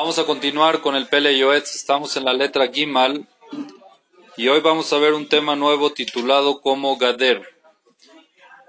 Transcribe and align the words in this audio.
Vamos 0.00 0.20
a 0.20 0.26
continuar 0.26 0.80
con 0.80 0.94
el 0.94 1.08
Pele 1.08 1.36
Yoetz. 1.36 1.74
Estamos 1.74 2.16
en 2.16 2.24
la 2.24 2.32
letra 2.32 2.68
Gimal 2.68 3.26
y 4.36 4.46
hoy 4.46 4.60
vamos 4.60 4.92
a 4.92 4.98
ver 4.98 5.12
un 5.12 5.28
tema 5.28 5.56
nuevo 5.56 5.92
titulado 5.92 6.60
como 6.60 6.96
Gader. 6.98 7.42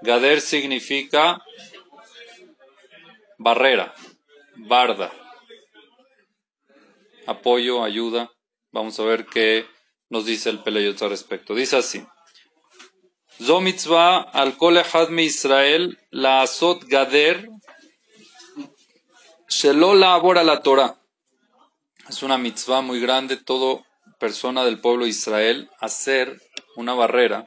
Gader 0.00 0.40
significa 0.40 1.40
barrera, 3.38 3.94
barda, 4.56 5.12
apoyo, 7.28 7.84
ayuda. 7.84 8.32
Vamos 8.72 8.98
a 8.98 9.04
ver 9.04 9.24
qué 9.26 9.66
nos 10.08 10.26
dice 10.26 10.50
el 10.50 10.64
Pele 10.64 10.82
Yoetz 10.82 11.02
al 11.02 11.10
respecto. 11.10 11.54
Dice 11.54 11.76
así. 11.76 12.04
Zo 13.40 13.60
mitzvah 13.60 14.18
al 14.18 14.56
kol 14.56 14.82
Israel 15.20 15.96
la 16.10 16.42
asot 16.42 16.82
gader 16.86 17.48
shelo 19.48 19.94
la 19.94 20.18
la 20.42 20.62
Torah. 20.62 20.99
Es 22.08 22.22
una 22.22 22.38
mitzvah 22.38 22.80
muy 22.80 23.00
grande, 23.00 23.36
todo 23.36 23.84
persona 24.18 24.64
del 24.64 24.80
pueblo 24.80 25.04
de 25.04 25.10
Israel, 25.10 25.70
hacer 25.80 26.40
una 26.76 26.94
barrera 26.94 27.46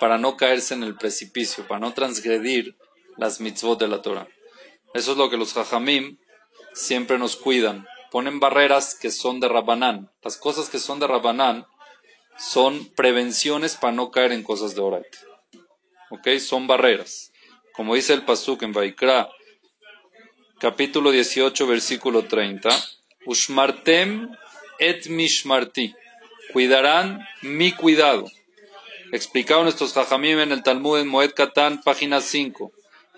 para 0.00 0.18
no 0.18 0.36
caerse 0.36 0.74
en 0.74 0.82
el 0.82 0.96
precipicio, 0.96 1.66
para 1.66 1.80
no 1.80 1.92
transgredir 1.92 2.76
las 3.16 3.40
mitzvot 3.40 3.78
de 3.78 3.88
la 3.88 4.02
Torah. 4.02 4.28
Eso 4.94 5.12
es 5.12 5.18
lo 5.18 5.28
que 5.30 5.36
los 5.36 5.56
hajamim 5.56 6.18
siempre 6.72 7.18
nos 7.18 7.36
cuidan. 7.36 7.86
Ponen 8.10 8.40
barreras 8.40 8.94
que 8.94 9.10
son 9.10 9.40
de 9.40 9.48
Rabanán. 9.48 10.10
Las 10.22 10.36
cosas 10.36 10.70
que 10.70 10.78
son 10.78 10.98
de 10.98 11.06
Rabanán 11.06 11.66
son 12.38 12.86
prevenciones 12.94 13.76
para 13.76 13.92
no 13.92 14.10
caer 14.10 14.32
en 14.32 14.42
cosas 14.42 14.74
de 14.74 14.80
Orait. 14.80 15.16
¿Ok? 16.10 16.28
Son 16.38 16.66
barreras. 16.66 17.32
Como 17.74 17.94
dice 17.94 18.14
el 18.14 18.24
Pasuk 18.24 18.62
en 18.62 18.72
Vaikra, 18.72 19.28
capítulo 20.58 21.10
18, 21.10 21.66
versículo 21.66 22.24
30. 22.24 22.70
Ushmartem 23.27 24.29
et 24.79 25.09
mishmarti. 25.09 25.93
Cuidarán 26.51 27.19
mi 27.41 27.71
cuidado. 27.71 28.25
Explicado 29.11 29.63
nuestros 29.63 29.93
jajamim 29.93 30.39
en 30.39 30.51
el 30.51 30.63
Talmud 30.63 30.99
en 30.99 31.07
Moed 31.07 31.33
Katan, 31.33 31.81
página 31.81 32.19
5. 32.19 32.71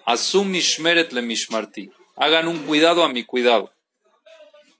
Asum 0.05 0.49
mishmeret 0.49 1.11
le 1.13 1.21
mishmarti. 1.21 1.89
Hagan 2.17 2.47
un 2.47 2.59
cuidado 2.67 3.03
a 3.03 3.09
mi 3.09 3.23
cuidado. 3.23 3.71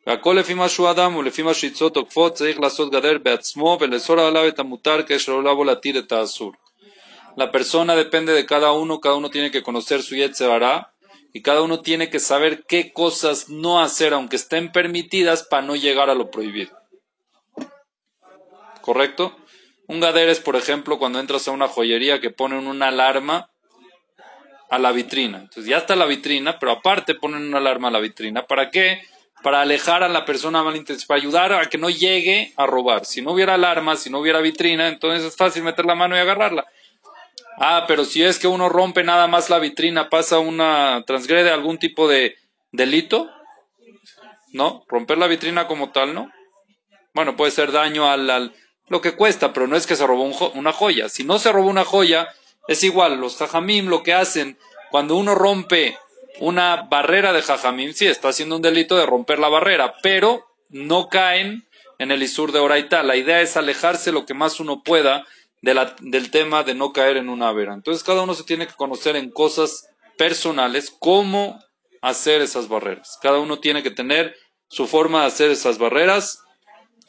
והכל 0.07 0.37
לפי 0.39 0.53
מה 0.53 0.69
שהוא 0.69 0.91
אדם 0.91 1.15
ולפי 1.15 1.41
מה 1.41 1.53
שיצרו 1.53 1.89
תוקפות 1.89 2.33
צריך 2.33 2.59
לעשות 2.59 2.91
גדר 2.91 3.17
בעצמו 3.23 3.77
ולאסור 3.81 4.19
עליו 4.19 4.47
את 4.47 4.59
המותר 4.59 5.03
כאשר 5.03 5.31
עולה 5.31 5.53
בו 5.53 5.63
להתיר 5.63 5.99
את 5.99 6.11
האסור. 6.11 6.51
La 7.37 7.51
persona 7.51 7.95
depende 7.95 8.31
de 8.31 8.45
cada 8.45 8.71
uno, 8.71 9.01
cada 9.01 9.15
uno 9.15 9.29
tiene 9.29 9.51
que 9.51 9.61
conocer 9.61 10.01
su 10.01 10.15
Yetzerara 10.15 10.88
y 11.32 11.42
cada 11.42 11.62
uno 11.62 11.80
tiene 11.80 12.10
que 12.10 12.18
saber 12.18 12.64
qué 12.66 12.92
cosas 12.92 13.48
no 13.48 13.80
hacer, 13.80 14.12
aunque 14.12 14.36
estén 14.36 14.72
permitidas, 14.72 15.44
para 15.44 15.62
no 15.62 15.76
llegar 15.76 16.10
a 16.10 16.14
lo 16.14 16.30
prohibido. 16.30 16.76
¿Correcto? 18.80 19.36
Un 19.86 20.00
gader 20.00 20.28
es, 20.28 20.40
por 20.40 20.56
ejemplo, 20.56 20.98
cuando 20.98 21.20
entras 21.20 21.46
a 21.48 21.52
una 21.52 21.68
joyería 21.68 22.20
que 22.20 22.30
ponen 22.30 22.66
una 22.66 22.88
alarma 22.88 23.50
a 24.70 24.78
la 24.78 24.92
vitrina. 24.92 25.38
Entonces 25.38 25.66
ya 25.66 25.78
está 25.78 25.96
la 25.96 26.06
vitrina, 26.06 26.58
pero 26.58 26.72
aparte 26.72 27.14
ponen 27.14 27.42
una 27.42 27.58
alarma 27.58 27.88
a 27.88 27.90
la 27.90 28.00
vitrina. 28.00 28.46
¿Para 28.46 28.70
qué? 28.70 29.02
Para 29.42 29.62
alejar 29.62 30.02
a 30.02 30.08
la 30.08 30.24
persona 30.24 30.62
malintencionada, 30.62 31.08
para 31.08 31.20
ayudar 31.20 31.52
a 31.52 31.66
que 31.68 31.78
no 31.78 31.90
llegue 31.90 32.52
a 32.56 32.66
robar. 32.66 33.04
Si 33.04 33.20
no 33.20 33.32
hubiera 33.32 33.54
alarma, 33.54 33.96
si 33.96 34.10
no 34.10 34.20
hubiera 34.20 34.40
vitrina, 34.40 34.88
entonces 34.88 35.24
es 35.24 35.36
fácil 35.36 35.64
meter 35.64 35.84
la 35.84 35.94
mano 35.94 36.16
y 36.16 36.20
agarrarla. 36.20 36.66
Ah, 37.62 37.84
pero 37.86 38.06
si 38.06 38.22
es 38.22 38.38
que 38.38 38.48
uno 38.48 38.70
rompe 38.70 39.04
nada 39.04 39.26
más 39.26 39.50
la 39.50 39.58
vitrina, 39.58 40.08
pasa 40.08 40.38
una, 40.38 41.04
transgrede 41.06 41.50
algún 41.50 41.76
tipo 41.76 42.08
de 42.08 42.36
delito, 42.72 43.28
¿no? 44.54 44.82
Romper 44.88 45.18
la 45.18 45.26
vitrina 45.26 45.66
como 45.66 45.92
tal, 45.92 46.14
¿no? 46.14 46.32
Bueno, 47.12 47.36
puede 47.36 47.50
ser 47.50 47.70
daño 47.70 48.10
al, 48.10 48.54
lo 48.88 49.02
que 49.02 49.14
cuesta, 49.14 49.52
pero 49.52 49.66
no 49.66 49.76
es 49.76 49.86
que 49.86 49.94
se 49.94 50.06
robó 50.06 50.24
una 50.54 50.72
joya. 50.72 51.10
Si 51.10 51.22
no 51.22 51.38
se 51.38 51.52
robó 51.52 51.68
una 51.68 51.84
joya, 51.84 52.28
es 52.66 52.82
igual. 52.82 53.20
Los 53.20 53.36
jajamim 53.36 53.88
lo 53.88 54.02
que 54.02 54.14
hacen 54.14 54.56
cuando 54.90 55.16
uno 55.16 55.34
rompe 55.34 55.98
una 56.38 56.86
barrera 56.90 57.34
de 57.34 57.42
jajamim, 57.42 57.92
sí, 57.92 58.06
está 58.06 58.28
haciendo 58.28 58.56
un 58.56 58.62
delito 58.62 58.96
de 58.96 59.04
romper 59.04 59.38
la 59.38 59.50
barrera, 59.50 59.96
pero 60.02 60.46
no 60.70 61.10
caen 61.10 61.68
en 61.98 62.10
el 62.10 62.22
isur 62.22 62.52
de 62.52 62.58
oraita. 62.58 63.02
La 63.02 63.16
idea 63.16 63.42
es 63.42 63.58
alejarse 63.58 64.12
lo 64.12 64.24
que 64.24 64.32
más 64.32 64.60
uno 64.60 64.82
pueda 64.82 65.26
del 65.62 66.30
tema 66.30 66.62
de 66.62 66.74
no 66.74 66.92
caer 66.92 67.16
en 67.16 67.28
una 67.28 67.52
vera. 67.52 67.74
Entonces 67.74 68.02
cada 68.02 68.22
uno 68.22 68.34
se 68.34 68.44
tiene 68.44 68.66
que 68.66 68.74
conocer 68.74 69.16
en 69.16 69.30
cosas 69.30 69.88
personales 70.16 70.94
cómo 70.98 71.58
hacer 72.02 72.40
esas 72.40 72.68
barreras. 72.68 73.18
Cada 73.22 73.38
uno 73.38 73.58
tiene 73.60 73.82
que 73.82 73.90
tener 73.90 74.34
su 74.68 74.86
forma 74.86 75.20
de 75.20 75.26
hacer 75.26 75.50
esas 75.50 75.78
barreras 75.78 76.42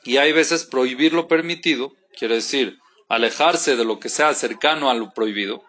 y 0.04 0.18
hay 0.18 0.32
veces 0.32 0.66
prohibir 0.66 1.14
lo 1.14 1.28
permitido, 1.28 1.94
quiere 2.18 2.36
decir 2.36 2.78
alejarse 3.08 3.76
de 3.76 3.84
lo 3.84 4.00
que 4.00 4.08
sea 4.08 4.34
cercano 4.34 4.90
a 4.90 4.94
lo 4.94 5.12
prohibido, 5.12 5.64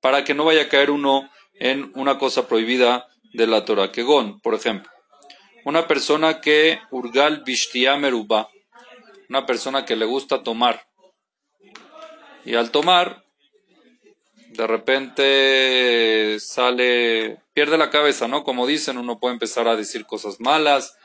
para 0.00 0.22
que 0.22 0.34
no 0.34 0.44
vaya 0.44 0.62
a 0.62 0.68
caer 0.68 0.92
uno 0.92 1.28
en 1.54 1.90
una 1.96 2.18
cosa 2.18 2.46
prohibida 2.46 3.08
de 3.32 3.48
la 3.48 3.64
Torah. 3.64 3.90
Kegon, 3.90 4.40
por 4.40 4.54
ejemplo, 4.54 4.88
una 5.64 5.88
persona 5.88 6.40
que 6.40 6.78
urgal 6.92 7.42
bishtia 7.44 7.96
meruba, 7.96 8.48
una 9.28 9.44
persona 9.44 9.84
que 9.84 9.96
le 9.96 10.04
gusta 10.04 10.44
tomar, 10.44 10.87
y 12.44 12.54
al 12.54 12.70
tomar, 12.70 13.24
de 14.50 14.66
repente 14.66 16.40
sale, 16.40 17.38
pierde 17.52 17.78
la 17.78 17.90
cabeza, 17.90 18.28
¿no? 18.28 18.44
Como 18.44 18.66
dicen, 18.66 18.98
uno 18.98 19.18
puede 19.18 19.34
empezar 19.34 19.68
a 19.68 19.76
decir 19.76 20.06
cosas 20.06 20.40
malas, 20.40 20.96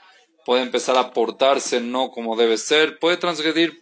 puede 0.46 0.64
empezar 0.64 0.98
a 0.98 1.12
portarse 1.12 1.80
no 1.80 2.12
como 2.12 2.36
debe 2.36 2.58
ser, 2.58 3.00
puede 3.00 3.18
transgredir 3.18 3.82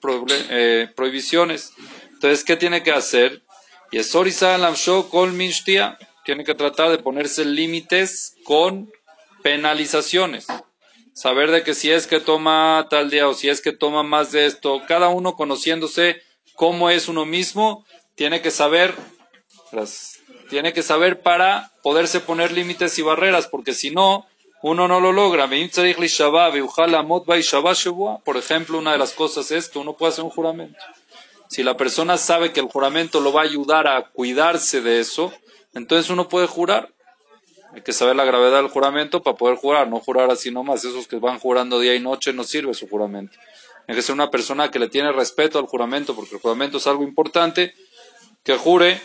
eh, 0.50 0.90
prohibiciones. 0.96 1.74
Entonces, 2.14 2.44
¿qué 2.44 2.56
tiene 2.56 2.84
que 2.84 2.92
hacer? 2.92 3.44
Y 3.92 4.00
es 4.00 4.12
tiene 6.26 6.44
que 6.44 6.56
tratar 6.56 6.90
de 6.90 6.98
ponerse 6.98 7.46
límites 7.46 8.36
con 8.44 8.92
penalizaciones. 9.44 10.48
Saber 11.14 11.52
de 11.52 11.64
que 11.64 11.74
si 11.74 11.92
es 11.92 12.08
que 12.08 12.20
toma 12.20 12.88
tal 12.90 13.10
día 13.10 13.28
o 13.28 13.34
si 13.34 13.50
es 13.50 13.62
que 13.62 13.74
toma 13.74 14.04
más 14.04 14.32
de 14.32 14.46
esto, 14.46 14.82
cada 14.88 15.10
uno 15.10 15.36
conociéndose 15.36 16.22
cómo 16.62 16.92
es 16.92 17.08
uno 17.08 17.26
mismo, 17.26 17.88
tiene 18.14 18.44
que 18.44 18.52
saber, 18.52 18.94
tiene 20.48 20.74
que 20.74 20.84
saber 20.84 21.22
para 21.22 21.72
poderse 21.82 22.20
poner 22.20 22.52
límites 22.52 23.00
y 23.00 23.02
barreras, 23.02 23.48
porque 23.48 23.74
si 23.74 23.90
no, 23.90 24.28
uno 24.62 24.88
no 24.88 25.00
lo 25.00 25.12
logra. 25.12 25.50
Por 28.24 28.38
ejemplo, 28.38 28.78
una 28.78 28.92
de 28.92 28.98
las 29.00 29.14
cosas 29.14 29.50
es 29.50 29.70
que 29.70 29.80
uno 29.80 29.94
puede 29.94 30.12
hacer 30.12 30.24
un 30.24 30.30
juramento. 30.30 30.78
Si 31.48 31.64
la 31.64 31.76
persona 31.78 32.18
sabe 32.18 32.54
que 32.54 32.60
el 32.60 32.68
juramento 32.68 33.22
lo 33.22 33.34
va 33.34 33.42
a 33.42 33.46
ayudar 33.46 33.88
a 33.88 34.12
cuidarse 34.12 34.82
de 34.82 35.00
eso, 35.00 35.34
entonces 35.74 36.12
uno 36.12 36.30
puede 36.30 36.46
jurar. 36.46 36.94
Hay 37.74 37.82
que 37.82 37.92
saber 37.92 38.16
la 38.16 38.24
gravedad 38.24 38.62
del 38.62 38.70
juramento 38.70 39.24
para 39.24 39.36
poder 39.36 39.58
jurar, 39.58 39.88
no 39.88 40.00
jurar 40.00 40.30
así 40.30 40.52
nomás. 40.52 40.86
Esos 40.86 41.08
que 41.08 41.16
van 41.16 41.40
jurando 41.40 41.80
día 41.80 41.96
y 41.96 42.00
noche 42.00 42.34
no 42.34 42.44
sirve 42.44 42.76
su 42.76 42.88
juramento. 42.88 43.36
Hay 43.88 43.96
que 43.96 44.02
ser 44.02 44.14
una 44.14 44.30
persona 44.30 44.72
que 44.72 44.80
le 44.80 44.90
tiene 44.90 45.12
respeto 45.12 45.60
al 45.60 45.66
juramento, 45.66 46.16
porque 46.16 46.36
el 46.36 46.42
juramento 46.42 46.78
es 46.78 46.88
algo 46.88 47.04
importante, 47.04 47.74
que 48.44 48.58
jure, 48.58 49.02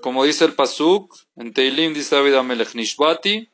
como 0.00 0.24
dice 0.24 0.44
el 0.44 0.54
Pasuk, 0.54 1.14
en 1.36 1.52
Teilim 1.52 1.94
dice 1.94 2.16
David 2.16 2.34
Amelech 2.34 2.74
Nishbati, 2.74 3.48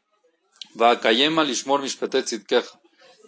va 0.80 0.98
Kayema 1.00 1.44
Lishmor 1.44 1.82
Mishpetet 1.82 2.26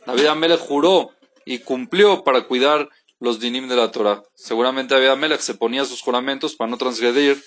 David 0.07 0.27
Amelech 0.27 0.61
juró 0.61 1.11
y 1.45 1.59
cumplió 1.59 2.25
para 2.25 2.43
cuidar 2.43 2.89
los 3.21 3.41
dinim 3.41 3.69
de 3.69 3.77
la 3.77 3.91
Torah. 3.91 4.23
Seguramente 4.35 4.95
David 4.95 5.09
Amelech 5.09 5.41
se 5.41 5.55
ponía 5.55 5.85
sus 5.85 6.03
juramentos 6.03 6.55
para 6.57 6.71
no 6.71 6.77
transgredir 6.77 7.43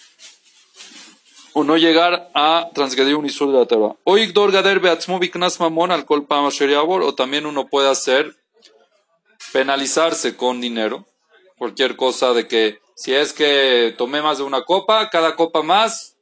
o 1.53 1.63
no 1.63 1.77
llegar 1.77 2.29
a 2.33 2.69
transgredir 2.73 3.15
un 3.15 3.25
isur 3.25 3.51
de 3.51 3.59
la 3.59 3.65
Torah. 3.65 3.95
O 4.03 4.17
también 7.15 7.45
uno 7.45 7.67
puede 7.67 7.89
hacer 7.89 8.35
penalizarse 9.51 10.35
con 10.35 10.61
dinero, 10.61 11.05
cualquier 11.57 11.95
cosa 11.95 12.33
de 12.33 12.47
que 12.47 12.79
si 12.95 13.13
es 13.13 13.33
que 13.33 13.93
tomé 13.97 14.21
más 14.21 14.39
de 14.39 14.43
una 14.43 14.63
copa, 14.63 15.09
cada 15.09 15.35
copa 15.35 15.61
más, 15.61 16.15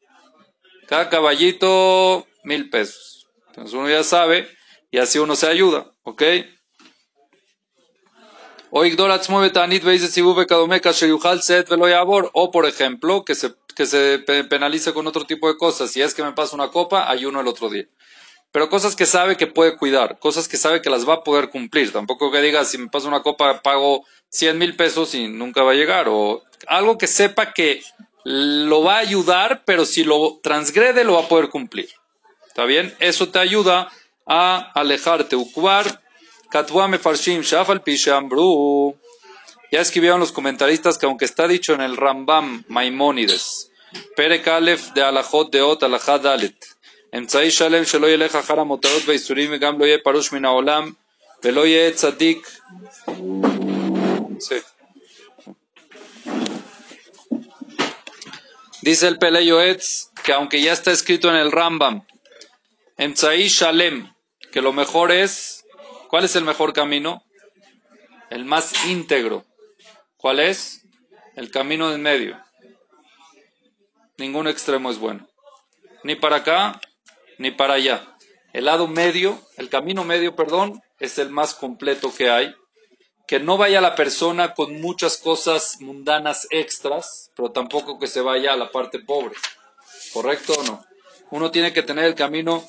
cada 0.88 1.10
caballito, 1.10 2.27
mil 2.44 2.69
pesos. 2.69 3.27
Entonces 3.48 3.74
uno 3.74 3.89
ya 3.89 4.04
sabe 4.04 4.48
y 4.92 4.98
así 4.98 5.19
uno 5.19 5.36
se 5.36 5.48
ayuda, 5.48 5.92
¿ok? 6.04 6.24
O 12.33 12.51
por 12.51 12.66
ejemplo, 12.66 13.24
que 13.24 13.36
se, 13.36 13.54
que 13.74 13.86
se 13.86 14.19
penalice 14.19 14.94
con 14.94 15.07
otro 15.07 15.24
tipo 15.24 15.48
de 15.48 15.56
cosas. 15.56 15.92
Si 15.92 16.01
es 16.01 16.13
que 16.13 16.24
me 16.24 16.33
pasa 16.33 16.56
una 16.56 16.69
copa, 16.69 17.10
ayuno 17.10 17.39
el 17.39 17.48
otro 17.48 17.69
día 17.69 17.88
pero 18.56 18.69
cosas 18.69 18.96
que 18.96 19.06
sabe 19.06 19.36
que 19.36 19.48
puede 19.48 19.75
cuidar, 19.75 20.18
cosas 20.18 20.48
que 20.48 20.56
sabe 20.56 20.81
que 20.81 20.90
las 20.90 21.06
va 21.06 21.16
a 21.16 21.24
poder 21.25 21.50
cumplir. 21.50 21.92
Tampoco 21.92 22.31
que 22.31 22.40
diga, 22.40 22.63
si 22.63 22.78
me 22.78 22.88
pasa 22.88 23.10
una 23.10 23.22
copa, 23.22 23.62
pago 23.62 24.06
100 24.30 24.57
mil 24.57 24.78
pesos 24.78 25.13
y 25.13 25.28
nunca 25.28 25.62
va 25.62 25.72
a 25.72 25.75
llegar. 25.75 26.07
O 26.07 26.42
algo 26.66 26.98
que 26.98 27.07
sepa 27.07 27.52
que 27.52 27.84
lo 28.24 28.81
va 28.81 28.96
a 28.96 29.00
ayudar, 29.00 29.63
pero 29.66 29.84
si 29.84 30.06
lo 30.06 30.40
transgrede, 30.42 31.04
lo 31.04 31.16
va 31.16 31.24
a 31.24 31.28
poder 31.28 31.50
cumplir. 31.50 31.90
¿Está 32.48 32.63
bien? 32.63 32.96
Eso 33.02 33.28
te 33.28 33.40
ayuda 33.40 33.90
a 34.25 34.72
alejarte. 34.74 35.36
Ukubar 35.36 36.02
Katwa 36.50 36.88
mefarshim 36.88 37.42
shafal 37.42 37.84
pishamru. 37.84 38.96
Ya 39.69 39.81
escribieron 39.81 40.22
los 40.22 40.31
comentaristas 40.31 40.98
que 40.98 41.07
aunque 41.07 41.25
está 41.25 41.50
dicho 41.50 41.74
en 41.74 41.81
el 41.81 41.98
Rambam 41.98 42.63
Maimónides, 42.69 43.69
Perek 44.16 44.48
Aleph 44.48 44.94
de 44.94 45.04
Alajot 45.04 45.52
de 45.52 45.62
Ot 45.62 45.84
Alajad 45.84 46.22
Dalet, 46.22 46.56
אמצעי 47.19 47.50
שלם 47.50 47.84
שלא 47.84 48.06
ילך 48.06 48.37
אחר 48.37 48.61
המותרות 48.61 49.02
והאיסורים 49.06 49.50
וגם 49.52 49.81
לא 49.81 49.84
יהיה 49.84 49.99
פרוש 50.05 50.32
מן 50.32 50.44
העולם 50.44 50.93
ולא 51.44 51.67
יהיה 51.67 51.93
צדיק. 51.93 52.49
Sí. 54.40 54.58
Dice 58.82 59.08
el 59.08 59.19
Pele 59.19 59.44
Yoetz 59.44 60.11
que 60.25 60.32
aunque 60.32 60.62
ya 60.62 60.72
está 60.72 60.90
escrito 60.93 61.28
en 61.28 61.37
el 61.37 61.52
Rambam, 61.52 62.06
Emtsai 62.96 63.49
Shalem, 63.49 64.12
que 64.52 64.62
lo 64.62 64.72
mejor 64.72 65.12
es, 65.12 65.64
¿cuál 66.08 66.25
es 66.25 66.37
el 66.37 66.44
mejor 66.44 66.72
camino? 66.72 67.22
El 68.31 68.44
más 68.44 68.87
íntegro. 68.87 69.44
¿Cuál 70.17 70.40
es? 70.40 70.87
El 71.37 71.50
camino 71.50 71.93
en 71.93 72.02
medio. 72.02 72.38
Ningún 74.19 74.49
extremo 74.49 74.90
es 74.90 74.99
bueno. 74.99 75.26
Ni 76.05 76.14
para 76.14 76.37
acá, 76.37 76.81
ni 77.37 77.51
para 77.51 77.75
allá. 77.75 78.15
El 78.53 78.65
lado 78.65 78.87
medio, 78.87 79.39
el 79.57 79.69
camino 79.69 80.03
medio, 80.03 80.35
perdón, 80.35 80.81
es 80.99 81.17
el 81.17 81.29
más 81.29 81.53
completo 81.53 82.13
que 82.13 82.29
hay 82.29 82.55
que 83.27 83.39
no 83.39 83.57
vaya 83.57 83.81
la 83.81 83.95
persona 83.95 84.53
con 84.53 84.79
muchas 84.81 85.17
cosas 85.17 85.81
mundanas 85.81 86.47
extras, 86.51 87.31
pero 87.35 87.51
tampoco 87.51 87.99
que 87.99 88.07
se 88.07 88.21
vaya 88.21 88.53
a 88.53 88.57
la 88.57 88.71
parte 88.71 88.99
pobre. 88.99 89.35
¿Correcto 90.13 90.53
o 90.53 90.63
no? 90.63 90.85
Uno 91.31 91.49
tiene 91.49 91.73
que 91.73 91.81
tener 91.81 92.05
el 92.05 92.15
camino 92.15 92.63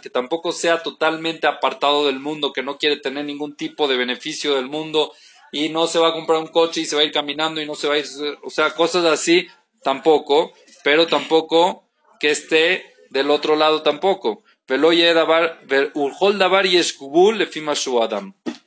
que 0.00 0.10
tampoco 0.10 0.52
sea 0.52 0.82
totalmente 0.82 1.46
apartado 1.46 2.06
del 2.06 2.20
mundo, 2.20 2.52
que 2.52 2.62
no 2.62 2.76
quiere 2.76 2.98
tener 2.98 3.24
ningún 3.24 3.56
tipo 3.56 3.88
de 3.88 3.96
beneficio 3.96 4.54
del 4.54 4.66
mundo 4.66 5.12
y 5.50 5.70
no 5.70 5.86
se 5.86 5.98
va 5.98 6.08
a 6.10 6.12
comprar 6.12 6.38
un 6.38 6.48
coche 6.48 6.82
y 6.82 6.84
se 6.84 6.94
va 6.94 7.02
a 7.02 7.04
ir 7.04 7.12
caminando 7.12 7.60
y 7.60 7.66
no 7.66 7.74
se 7.74 7.88
va 7.88 7.94
a 7.94 7.98
ir, 7.98 8.06
o 8.44 8.50
sea, 8.50 8.74
cosas 8.74 9.04
así 9.06 9.48
tampoco, 9.82 10.52
pero 10.84 11.06
tampoco 11.06 11.88
que 12.20 12.30
esté 12.30 12.84
del 13.10 13.30
otro 13.30 13.56
lado 13.56 13.82
tampoco. 13.82 14.44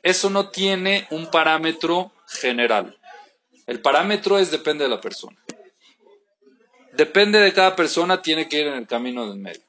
Eso 0.01 0.29
no 0.29 0.49
tiene 0.49 1.07
un 1.11 1.29
parámetro 1.29 2.11
general. 2.27 2.97
El 3.67 3.81
parámetro 3.81 4.39
es 4.39 4.49
depende 4.49 4.85
de 4.85 4.89
la 4.89 4.99
persona. 4.99 5.37
Depende 6.93 7.39
de 7.39 7.53
cada 7.53 7.75
persona, 7.75 8.21
tiene 8.21 8.49
que 8.49 8.61
ir 8.61 8.67
en 8.67 8.73
el 8.73 8.87
camino 8.87 9.29
del 9.29 9.39
medio. 9.39 9.61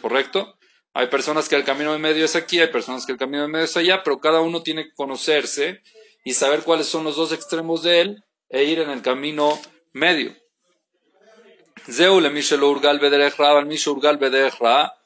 ¿Correcto? 0.00 0.56
Hay 0.94 1.06
personas 1.06 1.48
que 1.48 1.56
el 1.56 1.64
camino 1.64 1.92
del 1.92 2.02
medio 2.02 2.24
es 2.24 2.36
aquí, 2.36 2.60
hay 2.60 2.68
personas 2.68 3.06
que 3.06 3.12
el 3.12 3.18
camino 3.18 3.42
del 3.42 3.50
medio 3.50 3.64
es 3.64 3.76
allá, 3.76 4.02
pero 4.02 4.20
cada 4.20 4.42
uno 4.42 4.62
tiene 4.62 4.84
que 4.84 4.94
conocerse 4.94 5.80
y 6.22 6.34
saber 6.34 6.62
cuáles 6.62 6.86
son 6.86 7.04
los 7.04 7.16
dos 7.16 7.32
extremos 7.32 7.82
de 7.82 8.00
él 8.02 8.24
e 8.50 8.64
ir 8.64 8.78
en 8.78 8.90
el 8.90 9.00
camino 9.00 9.58
medio. 9.92 10.36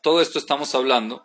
Todo 0.03 0.21
esto 0.21 0.39
estamos 0.39 0.75
hablando. 0.75 1.25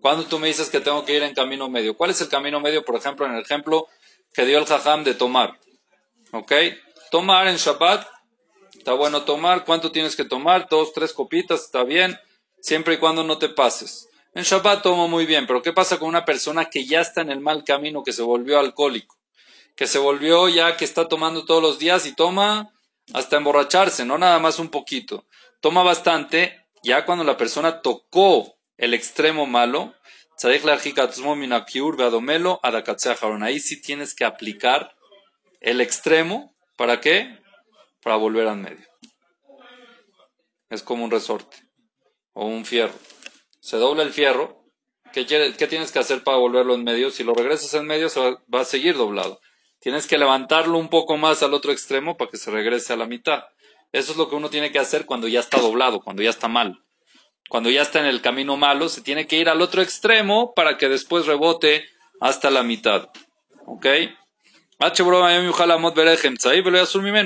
Cuando 0.00 0.24
tú 0.24 0.38
me 0.38 0.48
dices 0.48 0.70
que 0.70 0.80
tengo 0.80 1.04
que 1.04 1.14
ir 1.14 1.22
en 1.22 1.34
camino 1.34 1.68
medio, 1.68 1.96
¿cuál 1.96 2.10
es 2.10 2.20
el 2.20 2.28
camino 2.28 2.60
medio? 2.60 2.84
Por 2.84 2.96
ejemplo, 2.96 3.26
en 3.26 3.34
el 3.34 3.42
ejemplo 3.42 3.88
que 4.32 4.44
dio 4.44 4.58
el 4.58 4.66
Jajam 4.66 5.04
de 5.04 5.14
tomar. 5.14 5.58
¿Ok? 6.32 6.52
Tomar 7.10 7.48
en 7.48 7.56
Shabbat, 7.56 8.06
está 8.76 8.92
bueno 8.92 9.22
tomar. 9.22 9.64
¿Cuánto 9.64 9.92
tienes 9.92 10.16
que 10.16 10.24
tomar? 10.24 10.68
Dos, 10.68 10.92
tres 10.92 11.12
copitas, 11.12 11.64
está 11.64 11.84
bien. 11.84 12.18
Siempre 12.60 12.94
y 12.94 12.98
cuando 12.98 13.24
no 13.24 13.38
te 13.38 13.48
pases. 13.48 14.08
En 14.34 14.44
Shabbat 14.44 14.82
tomo 14.82 15.08
muy 15.08 15.24
bien, 15.24 15.46
pero 15.46 15.62
¿qué 15.62 15.72
pasa 15.72 15.98
con 15.98 16.08
una 16.08 16.24
persona 16.24 16.66
que 16.66 16.84
ya 16.86 17.00
está 17.00 17.22
en 17.22 17.30
el 17.30 17.40
mal 17.40 17.64
camino, 17.64 18.02
que 18.02 18.12
se 18.12 18.22
volvió 18.22 18.58
alcohólico? 18.58 19.16
Que 19.74 19.86
se 19.86 19.98
volvió 19.98 20.48
ya 20.48 20.76
que 20.76 20.84
está 20.84 21.08
tomando 21.08 21.44
todos 21.44 21.62
los 21.62 21.78
días 21.78 22.06
y 22.06 22.14
toma 22.14 22.70
hasta 23.12 23.36
emborracharse, 23.36 24.04
no 24.04 24.18
nada 24.18 24.38
más 24.38 24.58
un 24.58 24.68
poquito. 24.68 25.26
Toma 25.60 25.82
bastante, 25.82 26.66
ya 26.82 27.04
cuando 27.04 27.24
la 27.24 27.36
persona 27.36 27.80
tocó 27.82 28.56
el 28.76 28.94
extremo 28.94 29.46
malo, 29.46 29.94
ahí 33.42 33.60
sí 33.60 33.80
tienes 33.80 34.14
que 34.14 34.24
aplicar 34.24 34.94
el 35.60 35.80
extremo, 35.80 36.54
¿para 36.76 37.00
qué? 37.00 37.38
Para 38.02 38.16
volver 38.16 38.46
al 38.46 38.58
medio. 38.58 38.86
Es 40.68 40.82
como 40.82 41.04
un 41.04 41.10
resorte 41.10 41.56
o 42.32 42.46
un 42.46 42.64
fierro. 42.64 42.94
Se 43.60 43.78
dobla 43.78 44.02
el 44.02 44.12
fierro, 44.12 44.64
¿qué, 45.12 45.24
tienes 45.24 45.90
que 45.90 45.98
hacer 45.98 46.22
para 46.22 46.36
volverlo 46.36 46.74
en 46.74 46.84
medio? 46.84 47.10
Si 47.10 47.24
lo 47.24 47.34
regresas 47.34 47.72
en 47.74 47.86
medio, 47.86 48.08
se 48.08 48.20
va 48.20 48.60
a 48.60 48.64
seguir 48.64 48.96
doblado. 48.96 49.40
Tienes 49.80 50.06
que 50.06 50.18
levantarlo 50.18 50.78
un 50.78 50.88
poco 50.88 51.16
más 51.16 51.42
al 51.42 51.54
otro 51.54 51.72
extremo 51.72 52.16
para 52.16 52.30
que 52.30 52.36
se 52.36 52.50
regrese 52.50 52.92
a 52.92 52.96
la 52.96 53.06
mitad. 53.06 53.44
Eso 53.92 54.12
es 54.12 54.18
lo 54.18 54.28
que 54.28 54.36
uno 54.36 54.50
tiene 54.50 54.72
que 54.72 54.78
hacer 54.78 55.06
cuando 55.06 55.28
ya 55.28 55.40
está 55.40 55.60
doblado, 55.60 56.00
cuando 56.00 56.22
ya 56.22 56.30
está 56.30 56.48
mal. 56.48 56.82
Cuando 57.48 57.70
ya 57.70 57.82
está 57.82 58.00
en 58.00 58.06
el 58.06 58.20
camino 58.20 58.56
malo, 58.56 58.88
se 58.88 59.02
tiene 59.02 59.26
que 59.26 59.36
ir 59.36 59.48
al 59.48 59.62
otro 59.62 59.80
extremo 59.82 60.52
para 60.54 60.76
que 60.76 60.88
después 60.88 61.26
rebote 61.26 61.84
hasta 62.20 62.50
la 62.50 62.62
mitad. 62.62 63.08
¿Ok? 63.66 63.86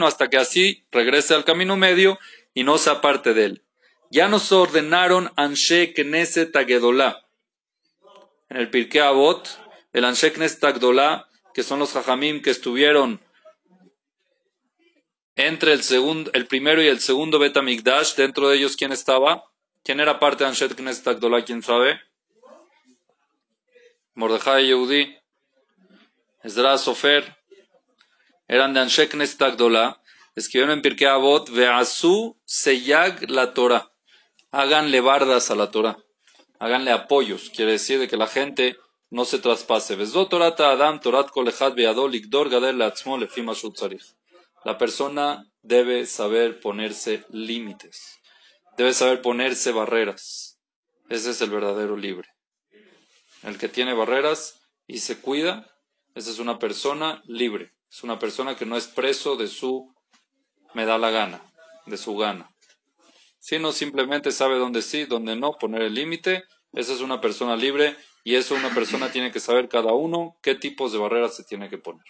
hasta 0.07 0.29
que 0.29 0.37
así 0.37 0.87
regrese 0.93 1.35
al 1.35 1.45
camino 1.45 1.77
medio 1.77 2.19
y 2.55 2.65
no 2.65 2.79
se 2.79 2.91
aparte 2.91 3.35
de 3.35 3.45
él. 3.47 3.65
Ya 4.11 4.29
nos 4.29 4.53
ordenaron 4.53 5.33
Anshe 5.37 5.95
Knesset 5.95 6.55
Agedolá. 6.55 7.27
En 8.49 8.57
el 8.57 8.71
Pirkei 8.71 9.01
Avot, 9.01 9.49
el 9.93 10.05
Anshe 10.05 10.33
Knesset 10.33 10.63
Agedolá 10.65 11.30
que 11.55 11.63
son 11.63 11.79
los 11.79 11.93
Jajamim 11.93 12.43
que 12.43 12.51
estuvieron 12.51 13.21
entre 15.37 15.73
el, 15.73 15.83
segundo, 15.83 16.31
el 16.35 16.47
primero 16.47 16.83
y 16.83 16.89
el 16.89 17.01
segundo 17.01 17.39
Betamigdash. 17.39 18.15
Dentro 18.15 18.49
de 18.49 18.59
ellos, 18.59 18.77
¿quién 18.77 18.93
estaba? 18.93 19.45
¿Quién 19.83 20.01
era 20.01 20.19
parte 20.19 20.45
de 20.45 20.49
Anshet 20.49 20.75
Knesset 20.75 21.07
Agdolá? 21.09 21.45
¿Quién 21.45 21.63
sabe? 21.63 22.01
Mordejai 24.15 24.67
Yehudi, 24.67 25.17
Ezra 26.43 26.77
Sofer, 26.77 27.37
eran 28.49 28.75
de 28.75 28.81
Anshet 28.81 29.11
Knesset 29.11 29.41
Agdolá. 29.43 30.03
Escribieron 30.37 30.75
en 30.75 30.83
Pirkei 30.83 31.09
Avot, 31.09 31.49
Ve'asu 31.51 32.37
Seyag 32.45 33.31
la 33.31 33.55
Torah. 33.55 33.91
Háganle 34.51 35.01
bardas 35.01 35.51
a 35.51 35.55
la 35.55 35.71
Torah. 35.71 35.97
Háganle 36.59 36.91
apoyos. 36.91 37.51
Quiere 37.51 37.73
decir 37.73 37.99
de 37.99 38.09
que 38.09 38.17
la 38.17 38.27
gente 38.27 38.77
no 39.11 39.25
se 39.25 39.39
traspase. 39.41 39.97
La 44.65 44.79
persona 44.79 45.45
debe 45.63 46.07
saber 46.07 46.61
ponerse 46.61 47.25
límites, 47.31 48.21
debe 48.77 48.93
saber 48.95 49.21
ponerse 49.21 49.73
barreras. 49.73 50.59
Ese 51.09 51.31
es 51.31 51.41
el 51.41 51.51
verdadero 51.51 51.97
libre. 51.97 52.29
El 53.43 53.59
que 53.59 53.69
tiene 53.69 53.95
barreras 53.95 54.61
y 54.87 54.99
se 54.99 55.21
cuida, 55.21 55.67
esa 56.15 56.31
es 56.31 56.39
una 56.39 56.59
persona 56.59 57.23
libre. 57.27 57.73
Es 57.91 58.05
una 58.05 58.19
persona 58.19 58.57
que 58.57 58.67
no 58.67 58.77
es 58.77 58.87
preso 58.87 59.37
de 59.37 59.49
su 59.49 59.93
me 60.75 60.87
da 60.87 60.99
la 60.99 61.11
gana, 61.11 61.43
de 61.87 61.97
su 61.97 62.17
gana. 62.17 62.55
Sino 63.41 63.73
simplemente 63.73 64.31
sabe 64.31 64.59
dónde 64.59 64.83
sí, 64.83 65.07
dónde 65.07 65.35
no, 65.35 65.59
poner 65.59 65.83
el 65.83 65.95
límite. 65.95 66.45
Esa 66.73 66.93
es 66.93 67.01
una 67.01 67.21
persona 67.21 67.57
libre 67.57 67.97
y 68.25 68.35
eso 68.35 68.55
una 68.55 68.75
persona 68.75 69.11
tiene 69.11 69.31
que 69.31 69.41
saber 69.41 69.69
cada 69.69 69.93
uno 69.93 70.37
qué 70.43 70.55
tipos 70.55 70.93
de 70.93 70.99
barreras 70.99 71.37
se 71.37 71.45
tiene 71.45 71.69
que 71.69 71.79
poner. 71.79 72.05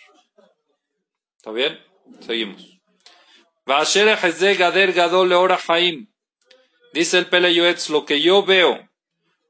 ¿Está 1.36 1.52
bien? 1.52 1.78
Seguimos. 2.20 2.78
Dice 6.92 7.18
el 7.18 7.26
Pele 7.26 7.76
lo 7.88 8.04
que 8.04 8.20
yo 8.20 8.42
veo, 8.42 8.88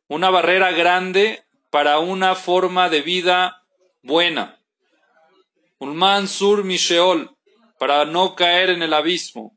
una 0.08 0.30
barrera 0.30 0.72
grande 0.72 1.44
para 1.70 1.98
una 1.98 2.34
forma 2.34 2.88
de 2.90 3.00
vida 3.00 3.64
buena. 4.02 4.60
Un 5.78 5.96
mansur 5.96 6.64
misheol, 6.64 7.34
para 7.78 8.04
no 8.04 8.34
caer 8.34 8.70
en 8.70 8.82
el 8.82 8.92
abismo. 8.92 9.56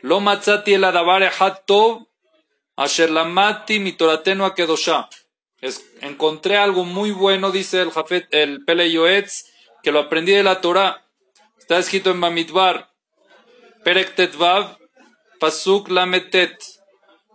Lo 0.00 0.20
matzati 0.20 0.74
el 0.74 0.84
adabare 0.84 1.30
hattov, 1.38 2.06
asher 2.76 3.10
lamati 3.10 3.78
mitoratenu 3.78 4.44
akedosha 4.44 5.08
encontré 6.00 6.56
algo 6.56 6.84
muy 6.84 7.10
bueno, 7.10 7.50
dice 7.50 7.80
el, 7.80 7.90
Jafet, 7.90 8.26
el 8.30 8.64
Pele 8.64 8.90
Yoetz, 8.90 9.44
que 9.82 9.92
lo 9.92 10.00
aprendí 10.00 10.32
de 10.32 10.42
la 10.42 10.60
Torah. 10.60 11.06
Está 11.58 11.78
escrito 11.78 12.10
en 12.10 12.20
Bamidbar, 12.20 12.90
Perek 13.84 14.14
Tetvav, 14.14 14.78
Pasuk 15.38 15.88
Lametet, 15.88 16.56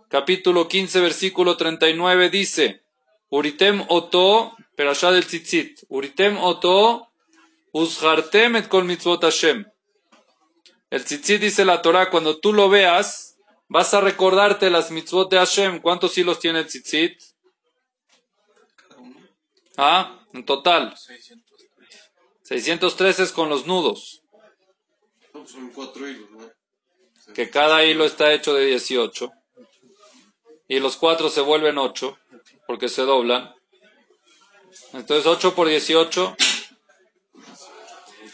capítulo 0.08 0.68
15, 0.68 1.00
versículo 1.00 1.56
39, 1.56 2.30
dice, 2.30 2.82
Uritem 3.30 3.84
Oto, 3.88 4.54
allá 4.78 5.10
del 5.10 5.26
Tzitzit, 5.26 5.80
Uritem 5.88 6.38
Oto, 6.38 7.08
Uzhartem 7.72 8.56
et 8.56 8.68
kol 8.68 8.84
mitzvot 8.84 9.24
Hashem. 9.24 9.64
El 10.88 11.04
Tzitzit 11.04 11.40
dice 11.40 11.64
la 11.64 11.82
Torah, 11.82 12.08
cuando 12.10 12.38
tú 12.38 12.52
lo 12.52 12.70
veas, 12.70 13.36
vas 13.68 13.92
a 13.92 14.00
recordarte 14.00 14.70
las 14.70 14.90
mitzvot 14.90 15.30
de 15.30 15.38
Hashem. 15.38 15.80
¿Cuántos 15.80 16.16
hilos 16.16 16.38
tiene 16.38 16.60
el 16.60 16.66
Tzitzit? 16.66 17.20
Ah, 19.76 20.20
en 20.32 20.44
total. 20.44 20.94
613 22.42 23.22
es 23.22 23.32
con 23.32 23.48
los 23.48 23.66
nudos. 23.66 24.22
son 25.46 25.70
cuatro 25.70 26.08
hilos, 26.08 26.30
¿no? 26.30 26.50
Que 27.34 27.50
cada 27.50 27.84
hilo 27.84 28.04
está 28.04 28.32
hecho 28.32 28.54
de 28.54 28.66
18. 28.66 29.30
Y 30.68 30.80
los 30.80 30.96
cuatro 30.96 31.28
se 31.28 31.40
vuelven 31.40 31.78
8 31.78 32.18
porque 32.66 32.88
se 32.88 33.02
doblan. 33.02 33.54
Entonces 34.92 35.26
8 35.26 35.54
por 35.54 35.68
18. 35.68 36.36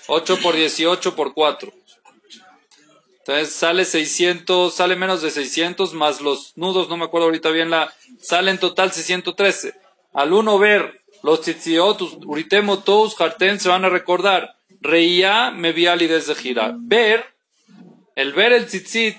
8 0.07 0.39
por 0.43 0.55
18 0.55 1.17
por 1.17 1.35
4. 1.35 1.73
Entonces 3.19 3.55
sale 3.55 3.85
600, 3.85 4.75
sale 4.75 4.97
menos 4.97 5.23
de 5.23 5.31
600 5.31 5.95
más 5.95 6.21
los 6.21 6.57
nudos, 6.57 6.89
no 6.89 6.97
me 6.97 7.05
acuerdo 7.05 7.27
ahorita 7.27 7.51
bien 7.51 7.71
la, 7.71 7.95
sale 8.21 8.51
en 8.51 8.59
total 8.59 8.91
613. 8.91 9.75
Al 10.13 10.33
uno 10.33 10.59
ver 10.59 11.02
los 11.23 11.41
tzitziot, 11.41 12.01
uritemotos, 12.25 13.21
harten 13.21 13.61
se 13.61 13.69
van 13.69 13.85
a 13.85 13.89
recordar. 13.89 14.57
Reía 14.81 15.51
me 15.51 15.73
viali 15.73 16.07
desde 16.07 16.35
gira. 16.35 16.75
Ver, 16.77 17.25
el 18.17 18.33
ver 18.33 18.53
el 18.53 18.67
tzitzit 18.67 19.17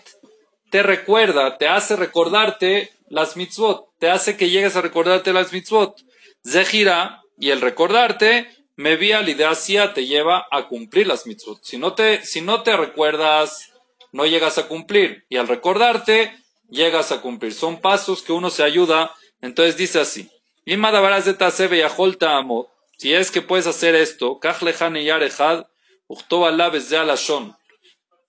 te 0.69 0.83
recuerda, 0.83 1.57
te 1.57 1.67
hace 1.67 1.95
recordarte 1.95 2.91
las 3.09 3.37
mitzvot, 3.37 3.89
te 3.99 4.09
hace 4.09 4.35
que 4.37 4.49
llegues 4.49 4.75
a 4.75 4.81
recordarte 4.81 5.33
las 5.33 5.53
mitzvot. 5.53 6.01
Zehira, 6.45 7.23
y 7.37 7.51
el 7.51 7.61
recordarte, 7.61 8.47
me 8.75 8.97
Asia 9.45 9.93
te 9.93 10.05
lleva 10.05 10.47
a 10.51 10.67
cumplir 10.67 11.07
las 11.07 11.25
mitzvot. 11.27 11.63
Si 11.63 11.77
no 11.77 11.93
te, 11.93 12.25
si 12.25 12.41
no 12.41 12.63
te 12.63 12.75
recuerdas, 12.75 13.71
no 14.11 14.25
llegas 14.25 14.57
a 14.57 14.67
cumplir. 14.67 15.25
Y 15.29 15.37
al 15.37 15.47
recordarte, 15.47 16.33
llegas 16.69 17.11
a 17.11 17.21
cumplir. 17.21 17.53
Son 17.53 17.81
pasos 17.81 18.21
que 18.21 18.31
uno 18.31 18.49
se 18.49 18.63
ayuda. 18.63 19.13
Entonces 19.41 19.77
dice 19.77 19.99
así. 19.99 20.29
Si 22.97 23.13
es 23.13 23.31
que 23.31 23.41
puedes 23.41 23.67
hacer 23.67 23.95
esto, 23.95 24.39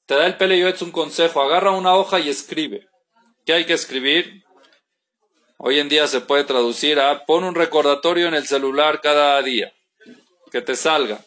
te 0.06 0.14
da 0.14 0.26
el 0.26 0.36
pele 0.36 0.74
un 0.80 0.90
consejo, 0.90 1.42
agarra 1.42 1.70
una 1.70 1.94
hoja 1.94 2.20
y 2.20 2.28
escribe. 2.28 2.88
¿Qué 3.46 3.52
hay 3.52 3.66
que 3.66 3.74
escribir? 3.74 4.44
Hoy 5.58 5.78
en 5.78 5.88
día 5.88 6.06
se 6.06 6.20
puede 6.20 6.44
traducir 6.44 6.98
a 6.98 7.24
pon 7.24 7.44
un 7.44 7.54
recordatorio 7.54 8.26
en 8.28 8.34
el 8.34 8.46
celular 8.46 9.00
cada 9.00 9.40
día. 9.42 9.72
Que 10.50 10.60
te 10.60 10.76
salga. 10.76 11.24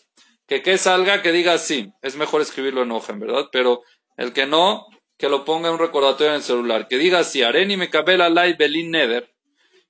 Que 0.48 0.62
que 0.62 0.78
salga, 0.78 1.22
que 1.22 1.32
diga 1.32 1.54
así. 1.54 1.92
Es 2.02 2.16
mejor 2.16 2.42
escribirlo 2.42 2.84
en 2.84 2.92
hoja, 2.92 3.14
en 3.14 3.20
verdad, 3.20 3.48
pero 3.52 3.84
el 4.16 4.34
que 4.34 4.46
no, 4.46 4.88
que 5.18 5.30
lo 5.30 5.46
ponga 5.46 5.70
en 5.70 5.76
un 5.76 5.80
recordatorio 5.80 6.30
en 6.30 6.38
el 6.38 6.44
celular. 6.44 6.88
Que 6.88 6.98
diga 6.98 7.20
así, 7.20 7.44
Areni 7.44 7.78
me 7.78 7.90
cabela 7.90 8.30
lai 8.30 8.54
belin 8.54 8.92
neder. 8.92 9.34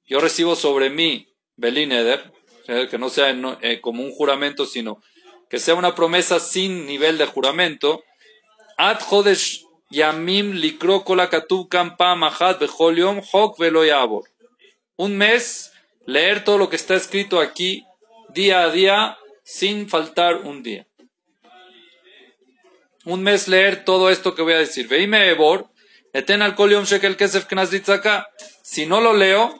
Yo 0.07 0.19
recibo 0.19 0.55
sobre 0.55 0.89
mí 0.89 1.27
belin 1.55 1.89
neder. 1.89 2.31
Que 2.65 2.97
no 2.97 3.09
sea 3.09 3.33
eh, 3.61 3.79
como 3.79 4.03
un 4.03 4.11
juramento, 4.11 4.65
sino 4.65 5.01
que 5.49 5.57
sea 5.57 5.75
una 5.75 5.95
promesa 5.95 6.39
sin 6.39 6.85
nivel 6.85 7.17
de 7.17 7.25
juramento. 7.25 8.03
Ad 8.77 8.99
jodesh 8.99 9.63
yamim 9.89 10.53
likro 10.53 11.05
hok 11.05 11.27
velo 13.57 14.23
Un 14.97 15.17
mes, 15.17 15.71
leer 16.05 16.43
todo 16.43 16.57
lo 16.57 16.69
que 16.69 16.75
está 16.75 16.95
escrito 16.95 17.39
aquí 17.39 17.85
día 18.33 18.63
a 18.63 18.69
día 18.69 19.17
sin 19.43 19.87
faltar 19.87 20.41
un 20.43 20.61
día 20.61 20.87
un 23.07 23.23
mes 23.23 23.47
leer 23.47 23.85
todo 23.85 24.09
esto 24.09 24.35
que 24.35 24.41
voy 24.41 24.53
a 24.53 24.59
decir. 24.59 24.89
Veime 24.89 25.29
Ebor, 25.29 25.69
eten 26.11 26.41
shekel 26.41 27.15
kesef. 27.15 27.45
Si 28.61 28.85
no 28.85 28.99
lo 28.99 29.13
leo, 29.13 29.57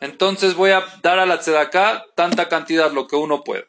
entonces 0.00 0.54
voy 0.54 0.70
a 0.70 0.84
dar 1.02 1.18
a 1.18 1.26
la 1.26 1.38
tzedaká 1.38 2.04
tanta 2.14 2.48
cantidad, 2.48 2.92
lo 2.92 3.06
que 3.06 3.16
uno 3.16 3.42
puede. 3.42 3.66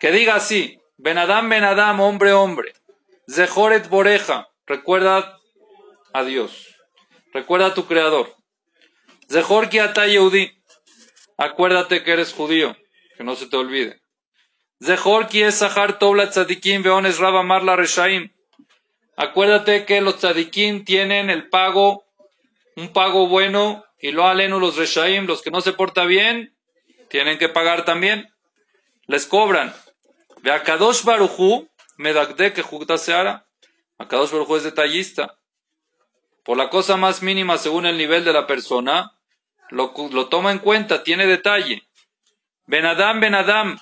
Que 0.00 0.12
diga 0.12 0.36
así, 0.36 0.78
Benadam, 0.96 1.48
Benadam, 1.48 2.00
hombre, 2.00 2.32
hombre. 2.32 2.72
Zehoret 3.28 3.88
Boreja, 3.88 4.48
recuerda 4.66 5.38
a 6.12 6.24
Dios. 6.24 6.74
Recuerda 7.32 7.66
a 7.66 7.74
tu 7.74 7.86
creador. 7.86 8.34
Zehor 9.30 9.68
Kiata 9.68 10.06
Yehudi, 10.06 10.52
acuérdate 11.36 12.04
que 12.04 12.12
eres 12.12 12.32
judío, 12.32 12.76
que 13.16 13.24
no 13.24 13.34
se 13.34 13.46
te 13.46 13.56
olvide. 13.56 14.00
Acuérdate 19.18 19.84
que 19.84 20.00
los 20.00 20.18
tzadikim 20.18 20.84
tienen 20.84 21.30
el 21.30 21.48
pago, 21.48 22.05
un 22.76 22.92
pago 22.92 23.26
bueno, 23.26 23.84
y 23.98 24.12
lo 24.12 24.26
alenu 24.26 24.60
los 24.60 24.76
reshaim, 24.76 25.26
los 25.26 25.42
que 25.42 25.50
no 25.50 25.60
se 25.60 25.72
porta 25.72 26.04
bien, 26.04 26.56
tienen 27.08 27.38
que 27.38 27.48
pagar 27.48 27.84
también. 27.84 28.28
Les 29.06 29.26
cobran. 29.26 29.74
Ve 30.42 30.52
a 30.52 30.62
Kadosh 30.62 31.02
Baruchu, 31.02 31.68
medagde 31.96 32.52
que 32.52 32.62
seara. 32.98 33.46
Kadosh 33.98 34.30
Baruchu 34.30 34.56
es 34.56 34.64
detallista. 34.64 35.38
Por 36.44 36.56
la 36.56 36.68
cosa 36.68 36.96
más 36.96 37.22
mínima, 37.22 37.58
según 37.58 37.86
el 37.86 37.96
nivel 37.96 38.24
de 38.24 38.32
la 38.32 38.46
persona, 38.46 39.18
lo, 39.70 39.92
lo 40.12 40.28
toma 40.28 40.52
en 40.52 40.58
cuenta, 40.58 41.02
tiene 41.02 41.26
detalle. 41.26 41.82
Benadam, 42.66 43.20
Benadam, 43.20 43.78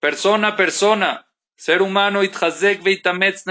persona 0.00 0.56
persona, 0.56 1.26
ser 1.56 1.80
humano, 1.80 2.22
itchazek 2.22 2.82
veitametz 2.82 3.46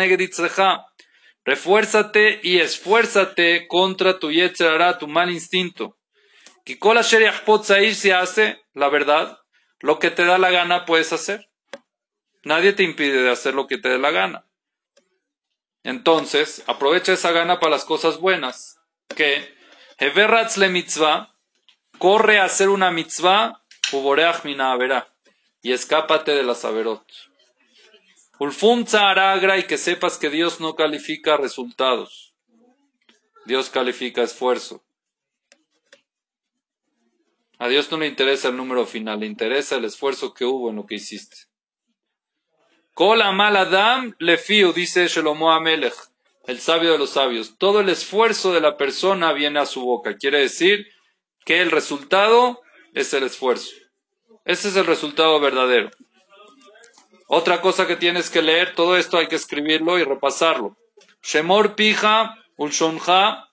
Refuérzate 1.45 2.39
y 2.43 2.59
esfuérzate 2.59 3.67
contra 3.67 4.19
tu 4.19 4.31
yetzerara, 4.31 4.97
tu 4.97 5.07
mal 5.07 5.29
instinto. 5.29 5.97
Kikola 6.63 7.01
ir 7.81 7.95
se 7.95 8.13
hace, 8.13 8.61
la 8.73 8.89
verdad, 8.89 9.39
lo 9.79 9.99
que 9.99 10.09
te 10.09 10.23
da 10.23 10.37
la 10.37 10.49
gana 10.51 10.85
puedes 10.85 11.11
hacer. 11.11 11.49
Nadie 12.43 12.73
te 12.73 12.83
impide 12.83 13.21
de 13.23 13.31
hacer 13.31 13.53
lo 13.53 13.67
que 13.67 13.77
te 13.77 13.89
dé 13.89 13.97
la 13.97 14.11
gana. 14.11 14.45
Entonces, 15.83 16.63
aprovecha 16.67 17.13
esa 17.13 17.31
gana 17.31 17.59
para 17.59 17.71
las 17.71 17.83
cosas 17.83 18.19
buenas. 18.19 18.77
Que, 19.15 19.53
Heveratz 19.97 20.57
le 20.57 20.69
mitzvah, 20.69 21.35
corre 21.99 22.39
a 22.39 22.45
hacer 22.45 22.69
una 22.69 22.91
mitzvah, 22.91 23.61
uboreach 23.91 24.43
mina 24.45 24.75
verá 24.77 25.13
y 25.61 25.71
escápate 25.71 26.33
de 26.33 26.43
la 26.43 26.55
saberot. 26.55 27.05
Ulfunza 28.39 29.09
aragra 29.09 29.57
y 29.57 29.63
que 29.63 29.77
sepas 29.77 30.17
que 30.17 30.29
Dios 30.29 30.59
no 30.59 30.75
califica 30.75 31.37
resultados. 31.37 32.33
Dios 33.45 33.69
califica 33.69 34.23
esfuerzo. 34.23 34.83
A 37.59 37.67
Dios 37.67 37.91
no 37.91 37.97
le 37.97 38.07
interesa 38.07 38.49
el 38.49 38.57
número 38.57 38.85
final, 38.85 39.19
le 39.19 39.25
interesa 39.27 39.75
el 39.75 39.85
esfuerzo 39.85 40.33
que 40.33 40.45
hubo 40.45 40.69
en 40.69 40.77
lo 40.77 40.85
que 40.85 40.95
hiciste. 40.95 41.37
Kol 42.93 43.21
amal 43.21 43.55
adam 43.55 44.15
lefiu, 44.19 44.73
dice 44.73 45.07
Shelomo 45.07 45.51
Amelech, 45.51 45.95
el 46.45 46.59
sabio 46.59 46.91
de 46.91 46.97
los 46.97 47.11
sabios. 47.11 47.57
Todo 47.57 47.79
el 47.79 47.89
esfuerzo 47.89 48.53
de 48.53 48.61
la 48.61 48.77
persona 48.77 49.31
viene 49.33 49.59
a 49.59 49.65
su 49.65 49.81
boca. 49.81 50.17
Quiere 50.17 50.39
decir 50.39 50.87
que 51.45 51.61
el 51.61 51.71
resultado 51.71 52.61
es 52.93 53.13
el 53.13 53.23
esfuerzo. 53.23 53.71
Ese 54.45 54.67
es 54.69 54.75
el 54.75 54.85
resultado 54.85 55.39
verdadero. 55.39 55.89
Otra 57.27 57.61
cosa 57.61 57.87
que 57.87 57.95
tienes 57.95 58.29
que 58.29 58.41
leer, 58.41 58.75
todo 58.75 58.97
esto 58.97 59.17
hay 59.17 59.27
que 59.27 59.35
escribirlo 59.35 59.97
y 59.97 60.03
repasarlo. 60.03 60.77
Shemor 61.21 61.75
pija, 61.75 62.37
ulshonja, 62.57 63.49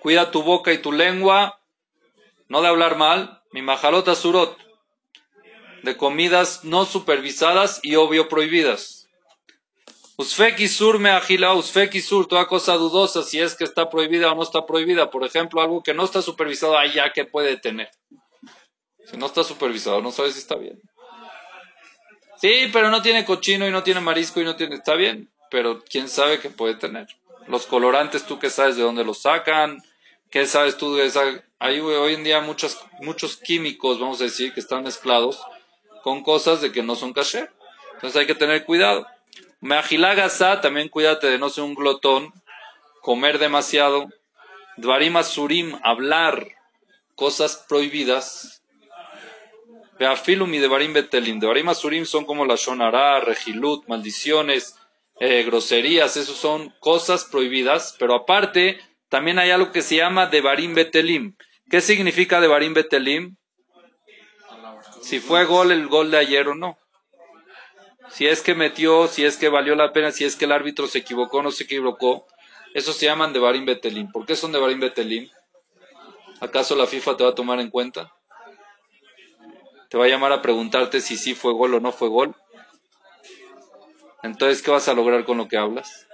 cuida 0.00 0.30
tu 0.30 0.42
boca 0.42 0.72
y 0.72 0.78
tu 0.78 0.92
lengua, 0.92 1.60
no 2.48 2.62
de 2.62 2.68
hablar 2.68 2.96
mal, 2.96 3.42
mi 3.52 3.62
majalota 3.62 4.14
surot, 4.14 4.56
de 5.82 5.96
comidas 5.96 6.64
no 6.64 6.84
supervisadas 6.84 7.80
y 7.82 7.94
obvio 7.94 8.28
prohibidas. 8.28 9.08
Usfekisur 10.18 10.98
me 10.98 11.10
agila, 11.10 11.52
usfekisur, 11.54 12.26
toda 12.26 12.46
cosa 12.46 12.74
dudosa 12.74 13.22
si 13.22 13.38
es 13.38 13.54
que 13.54 13.64
está 13.64 13.90
prohibida 13.90 14.32
o 14.32 14.34
no 14.34 14.42
está 14.42 14.64
prohibida. 14.64 15.10
Por 15.10 15.24
ejemplo, 15.24 15.60
algo 15.60 15.82
que 15.82 15.92
no 15.92 16.04
está 16.04 16.22
supervisado 16.22 16.76
allá 16.76 17.12
que 17.12 17.26
puede 17.26 17.58
tener. 17.58 17.90
Si 19.04 19.16
no 19.18 19.26
está 19.26 19.44
supervisado, 19.44 20.00
no 20.00 20.10
sabes 20.10 20.32
si 20.32 20.38
está 20.38 20.56
bien. 20.56 20.80
Sí, 22.38 22.68
pero 22.72 22.90
no 22.90 23.02
tiene 23.02 23.24
cochino 23.24 23.66
y 23.66 23.70
no 23.70 23.82
tiene 23.82 24.00
marisco 24.00 24.40
y 24.40 24.44
no 24.44 24.56
tiene. 24.56 24.76
Está 24.76 24.94
bien, 24.94 25.30
pero 25.50 25.82
quién 25.88 26.08
sabe 26.08 26.38
qué 26.38 26.50
puede 26.50 26.74
tener. 26.74 27.08
Los 27.46 27.66
colorantes, 27.66 28.26
tú 28.26 28.38
qué 28.38 28.50
sabes 28.50 28.76
de 28.76 28.82
dónde 28.82 29.04
los 29.04 29.22
sacan. 29.22 29.82
¿Qué 30.30 30.46
sabes 30.46 30.76
tú 30.76 30.96
de 30.96 31.06
esa? 31.06 31.22
Hay 31.58 31.80
hoy 31.80 32.14
en 32.14 32.24
día 32.24 32.40
muchos, 32.40 32.78
muchos 33.00 33.36
químicos, 33.36 33.98
vamos 34.00 34.20
a 34.20 34.24
decir, 34.24 34.52
que 34.52 34.60
están 34.60 34.82
mezclados 34.82 35.40
con 36.02 36.22
cosas 36.22 36.60
de 36.60 36.72
que 36.72 36.82
no 36.82 36.94
son 36.94 37.12
caché. 37.12 37.48
Entonces 37.94 38.20
hay 38.20 38.26
que 38.26 38.34
tener 38.34 38.64
cuidado. 38.64 39.06
Meajilagasa, 39.60 40.60
también 40.60 40.88
cuídate 40.88 41.28
de 41.28 41.38
no 41.38 41.48
ser 41.48 41.64
un 41.64 41.74
glotón, 41.74 42.32
comer 43.00 43.38
demasiado. 43.38 44.08
Dvarim 44.76 45.22
surim, 45.22 45.78
hablar 45.82 46.48
cosas 47.14 47.64
prohibidas 47.68 48.55
Beafilum 49.98 50.52
y 50.54 50.58
Devarim 50.58 50.92
Betelim. 50.92 51.40
Devarim 51.40 51.68
Asurim 51.68 52.04
son 52.04 52.24
como 52.24 52.44
la 52.44 52.56
Shonara, 52.56 53.20
Regilut, 53.20 53.86
maldiciones, 53.88 54.76
eh, 55.20 55.42
groserías, 55.44 56.16
esos 56.16 56.36
son 56.36 56.74
cosas 56.80 57.24
prohibidas, 57.24 57.96
pero 57.98 58.14
aparte 58.14 58.78
también 59.08 59.38
hay 59.38 59.50
algo 59.50 59.72
que 59.72 59.82
se 59.82 59.96
llama 59.96 60.26
Devarim 60.26 60.74
Betelim. 60.74 61.36
¿Qué 61.70 61.80
significa 61.80 62.40
Devarim 62.40 62.74
Betelim? 62.74 63.36
si 65.06 65.20
fue 65.20 65.44
gol 65.44 65.70
el 65.70 65.86
gol 65.86 66.10
de 66.10 66.18
ayer 66.18 66.48
o 66.48 66.56
no. 66.56 66.78
Si 68.08 68.26
es 68.26 68.42
que 68.42 68.56
metió, 68.56 69.06
si 69.06 69.24
es 69.24 69.36
que 69.36 69.48
valió 69.48 69.76
la 69.76 69.92
pena, 69.92 70.10
si 70.10 70.24
es 70.24 70.34
que 70.34 70.46
el 70.46 70.52
árbitro 70.52 70.88
se 70.88 70.98
equivocó 70.98 71.38
o 71.38 71.42
no 71.42 71.52
se 71.52 71.62
equivocó. 71.62 72.26
Eso 72.74 72.92
se 72.92 73.06
llaman 73.06 73.32
de 73.32 73.38
Barim 73.38 73.64
Betelim. 73.64 74.10
¿Por 74.10 74.26
qué 74.26 74.34
son 74.34 74.50
de 74.50 74.58
Barim 74.58 74.80
Betelim? 74.80 75.28
¿Acaso 76.40 76.74
la 76.74 76.86
FIFA 76.86 77.16
te 77.16 77.22
va 77.22 77.30
a 77.30 77.34
tomar 77.34 77.60
en 77.60 77.70
cuenta? 77.70 78.12
¿Te 79.96 80.00
va 80.00 80.04
a 80.04 80.08
llamar 80.08 80.32
a 80.32 80.42
preguntarte 80.42 81.00
si 81.00 81.16
sí 81.16 81.34
fue 81.34 81.54
gol 81.54 81.72
o 81.72 81.80
no 81.80 81.90
fue 81.90 82.10
gol? 82.10 82.34
Entonces, 84.22 84.60
¿qué 84.60 84.70
vas 84.70 84.88
a 84.88 84.92
lograr 84.92 85.24
con 85.24 85.38
lo 85.38 85.48
que 85.48 85.56
hablas? 85.56 86.06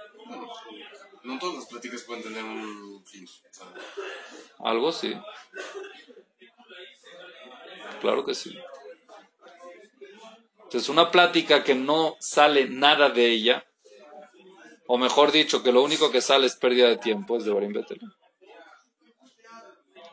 No 1.21 1.37
todas 1.37 1.55
las 1.55 1.65
pláticas 1.65 2.03
pueden 2.03 2.23
tener 2.23 2.45
un 2.45 3.03
fin. 3.05 3.27
Algo 4.59 4.93
sí. 4.93 5.13
Claro 7.99 8.23
que 8.23 8.33
sí. 8.33 8.57
Entonces, 10.59 10.87
una 10.87 11.11
plática 11.11 11.65
que 11.65 11.75
no 11.75 12.15
sale 12.21 12.69
nada 12.69 13.09
de 13.09 13.31
ella, 13.31 13.65
o 14.87 14.97
mejor 14.97 15.33
dicho, 15.33 15.61
que 15.61 15.73
lo 15.73 15.83
único 15.83 16.09
que 16.09 16.21
sale 16.21 16.45
es 16.45 16.55
pérdida 16.55 16.87
de 16.87 16.99
tiempo, 16.99 17.35
es 17.35 17.43
de 17.43 17.51
Barim. 17.51 17.73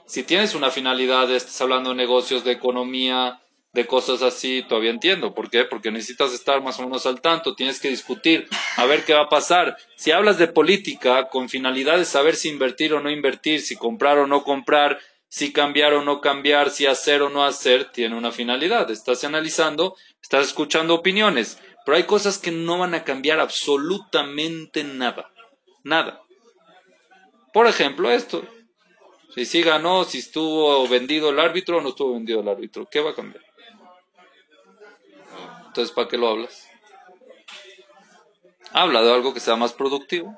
Si 0.06 0.24
tienes 0.24 0.56
una 0.56 0.72
finalidad, 0.72 1.30
estás 1.30 1.60
hablando 1.60 1.90
de 1.90 1.94
negocios, 1.94 2.42
de 2.42 2.50
economía, 2.50 3.40
de 3.72 3.86
cosas 3.86 4.22
así, 4.22 4.64
todavía 4.68 4.90
entiendo. 4.90 5.34
¿Por 5.34 5.50
qué? 5.50 5.64
Porque 5.64 5.90
necesitas 5.90 6.32
estar 6.32 6.62
más 6.62 6.78
o 6.78 6.82
menos 6.82 7.06
al 7.06 7.20
tanto, 7.20 7.54
tienes 7.54 7.80
que 7.80 7.88
discutir, 7.88 8.48
a 8.76 8.84
ver 8.86 9.04
qué 9.04 9.14
va 9.14 9.22
a 9.22 9.28
pasar. 9.28 9.76
Si 9.96 10.10
hablas 10.10 10.38
de 10.38 10.48
política 10.48 11.28
con 11.28 11.48
finalidad 11.48 11.98
de 11.98 12.04
saber 12.04 12.34
si 12.34 12.48
invertir 12.48 12.94
o 12.94 13.00
no 13.00 13.10
invertir, 13.10 13.60
si 13.60 13.76
comprar 13.76 14.18
o 14.18 14.26
no 14.26 14.42
comprar, 14.42 14.98
si 15.28 15.52
cambiar 15.52 15.94
o 15.94 16.02
no 16.02 16.20
cambiar, 16.20 16.70
si 16.70 16.86
hacer 16.86 17.22
o 17.22 17.30
no 17.30 17.44
hacer, 17.44 17.92
tiene 17.92 18.16
una 18.16 18.32
finalidad. 18.32 18.90
Estás 18.90 19.22
analizando, 19.22 19.96
estás 20.20 20.48
escuchando 20.48 20.94
opiniones, 20.94 21.60
pero 21.86 21.96
hay 21.96 22.04
cosas 22.04 22.38
que 22.38 22.50
no 22.50 22.78
van 22.78 22.94
a 22.94 23.04
cambiar 23.04 23.38
absolutamente 23.38 24.82
nada. 24.82 25.30
Nada. 25.84 26.20
Por 27.52 27.68
ejemplo, 27.68 28.10
esto. 28.10 28.44
Si 29.34 29.44
sí 29.44 29.62
ganó, 29.62 30.02
si 30.02 30.18
estuvo 30.18 30.88
vendido 30.88 31.30
el 31.30 31.38
árbitro 31.38 31.78
o 31.78 31.80
no 31.80 31.90
estuvo 31.90 32.14
vendido 32.14 32.40
el 32.40 32.48
árbitro, 32.48 32.88
¿qué 32.90 32.98
va 32.98 33.10
a 33.10 33.14
cambiar? 33.14 33.44
Entonces, 35.70 35.94
¿para 35.94 36.08
qué 36.08 36.18
lo 36.18 36.26
hablas? 36.26 36.68
Habla 38.72 39.02
de 39.02 39.12
algo 39.12 39.32
que 39.32 39.38
sea 39.38 39.54
más 39.54 39.72
productivo. 39.72 40.36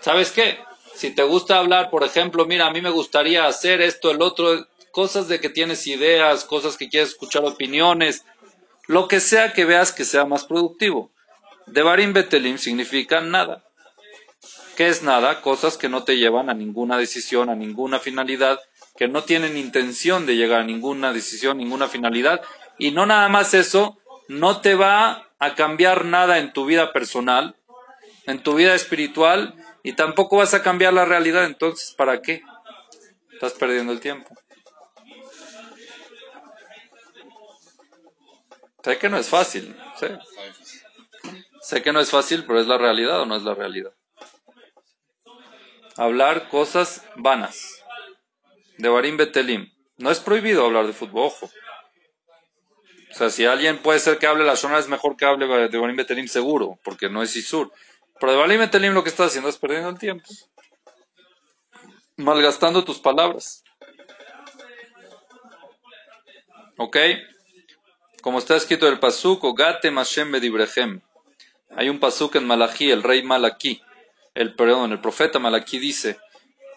¿Sabes 0.00 0.32
qué? 0.32 0.58
Si 0.94 1.14
te 1.14 1.22
gusta 1.22 1.58
hablar, 1.58 1.90
por 1.90 2.02
ejemplo, 2.02 2.46
mira, 2.46 2.66
a 2.66 2.70
mí 2.70 2.80
me 2.80 2.88
gustaría 2.88 3.44
hacer 3.44 3.82
esto, 3.82 4.10
el 4.10 4.22
otro, 4.22 4.66
cosas 4.90 5.28
de 5.28 5.38
que 5.38 5.50
tienes 5.50 5.86
ideas, 5.86 6.46
cosas 6.46 6.78
que 6.78 6.88
quieres 6.88 7.10
escuchar 7.10 7.44
opiniones, 7.44 8.24
lo 8.86 9.06
que 9.06 9.20
sea 9.20 9.52
que 9.52 9.66
veas 9.66 9.92
que 9.92 10.06
sea 10.06 10.24
más 10.24 10.46
productivo. 10.46 11.10
Devarim 11.66 12.14
Betelim 12.14 12.56
significa 12.56 13.20
nada. 13.20 13.64
¿Qué 14.76 14.88
es 14.88 15.02
nada? 15.02 15.42
Cosas 15.42 15.76
que 15.76 15.90
no 15.90 16.04
te 16.04 16.16
llevan 16.16 16.48
a 16.48 16.54
ninguna 16.54 16.96
decisión, 16.96 17.50
a 17.50 17.54
ninguna 17.54 17.98
finalidad, 18.00 18.60
que 18.96 19.08
no 19.08 19.24
tienen 19.24 19.58
intención 19.58 20.24
de 20.24 20.36
llegar 20.36 20.62
a 20.62 20.64
ninguna 20.64 21.12
decisión, 21.12 21.58
ninguna 21.58 21.86
finalidad. 21.86 22.40
Y 22.78 22.90
no 22.90 23.06
nada 23.06 23.28
más 23.28 23.54
eso, 23.54 23.98
no 24.28 24.60
te 24.60 24.74
va 24.74 25.30
a 25.38 25.54
cambiar 25.54 26.04
nada 26.04 26.38
en 26.38 26.52
tu 26.52 26.64
vida 26.64 26.92
personal, 26.92 27.56
en 28.26 28.42
tu 28.42 28.54
vida 28.54 28.74
espiritual, 28.74 29.54
y 29.82 29.92
tampoco 29.92 30.38
vas 30.38 30.54
a 30.54 30.62
cambiar 30.62 30.92
la 30.94 31.04
realidad. 31.04 31.44
Entonces, 31.44 31.94
¿para 31.94 32.22
qué? 32.22 32.42
Estás 33.32 33.52
perdiendo 33.52 33.92
el 33.92 34.00
tiempo. 34.00 34.34
Sé 38.82 38.98
que 38.98 39.08
no 39.08 39.16
es 39.16 39.28
fácil, 39.28 39.76
sé. 39.96 40.18
Que 41.82 41.92
no 41.92 42.00
es 42.00 42.10
fácil, 42.10 42.44
pero 42.46 42.60
es 42.60 42.66
la 42.66 42.78
realidad 42.78 43.20
o 43.20 43.26
no 43.26 43.36
es 43.36 43.42
la 43.42 43.54
realidad. 43.54 43.92
Hablar 45.96 46.48
cosas 46.48 47.02
vanas. 47.16 47.82
De 48.78 48.88
Barim 48.88 49.16
Betelim. 49.16 49.72
No 49.96 50.10
es 50.10 50.20
prohibido 50.20 50.64
hablar 50.64 50.86
de 50.86 50.92
fútbol, 50.92 51.26
ojo. 51.26 51.50
O 53.14 53.16
sea, 53.16 53.30
si 53.30 53.44
alguien 53.44 53.78
puede 53.78 54.00
ser 54.00 54.18
que 54.18 54.26
hable 54.26 54.44
la 54.44 54.56
zona, 54.56 54.78
es 54.78 54.88
mejor 54.88 55.16
que 55.16 55.24
hable 55.24 55.46
de 55.68 55.78
Barim 55.78 55.94
Betelim 55.94 56.26
seguro, 56.26 56.80
porque 56.82 57.08
no 57.08 57.22
es 57.22 57.36
Isur. 57.36 57.72
Pero 58.18 58.32
de 58.32 58.38
Barim 58.38 58.58
Betelim 58.58 58.92
lo 58.92 59.04
que 59.04 59.10
estás 59.10 59.28
haciendo 59.28 59.48
es 59.48 59.56
perdiendo 59.56 59.88
el 59.88 59.98
tiempo. 59.98 60.24
Malgastando 62.16 62.84
tus 62.84 62.98
palabras. 62.98 63.62
¿Ok? 66.76 66.96
Como 68.20 68.40
está 68.40 68.56
escrito 68.56 68.88
el 68.88 68.98
pasuk, 68.98 69.56
Gate 69.56 69.92
Mashem 69.92 70.32
Bedibrechem. 70.32 71.00
Hay 71.76 71.88
un 71.88 72.00
pasuk 72.00 72.34
en 72.34 72.46
Malachi, 72.46 72.90
el 72.90 73.04
rey 73.04 73.22
Malachi, 73.22 73.80
el 74.34 74.56
perdón, 74.56 74.90
el 74.90 75.00
profeta 75.00 75.38
Malachi 75.38 75.78
dice, 75.78 76.18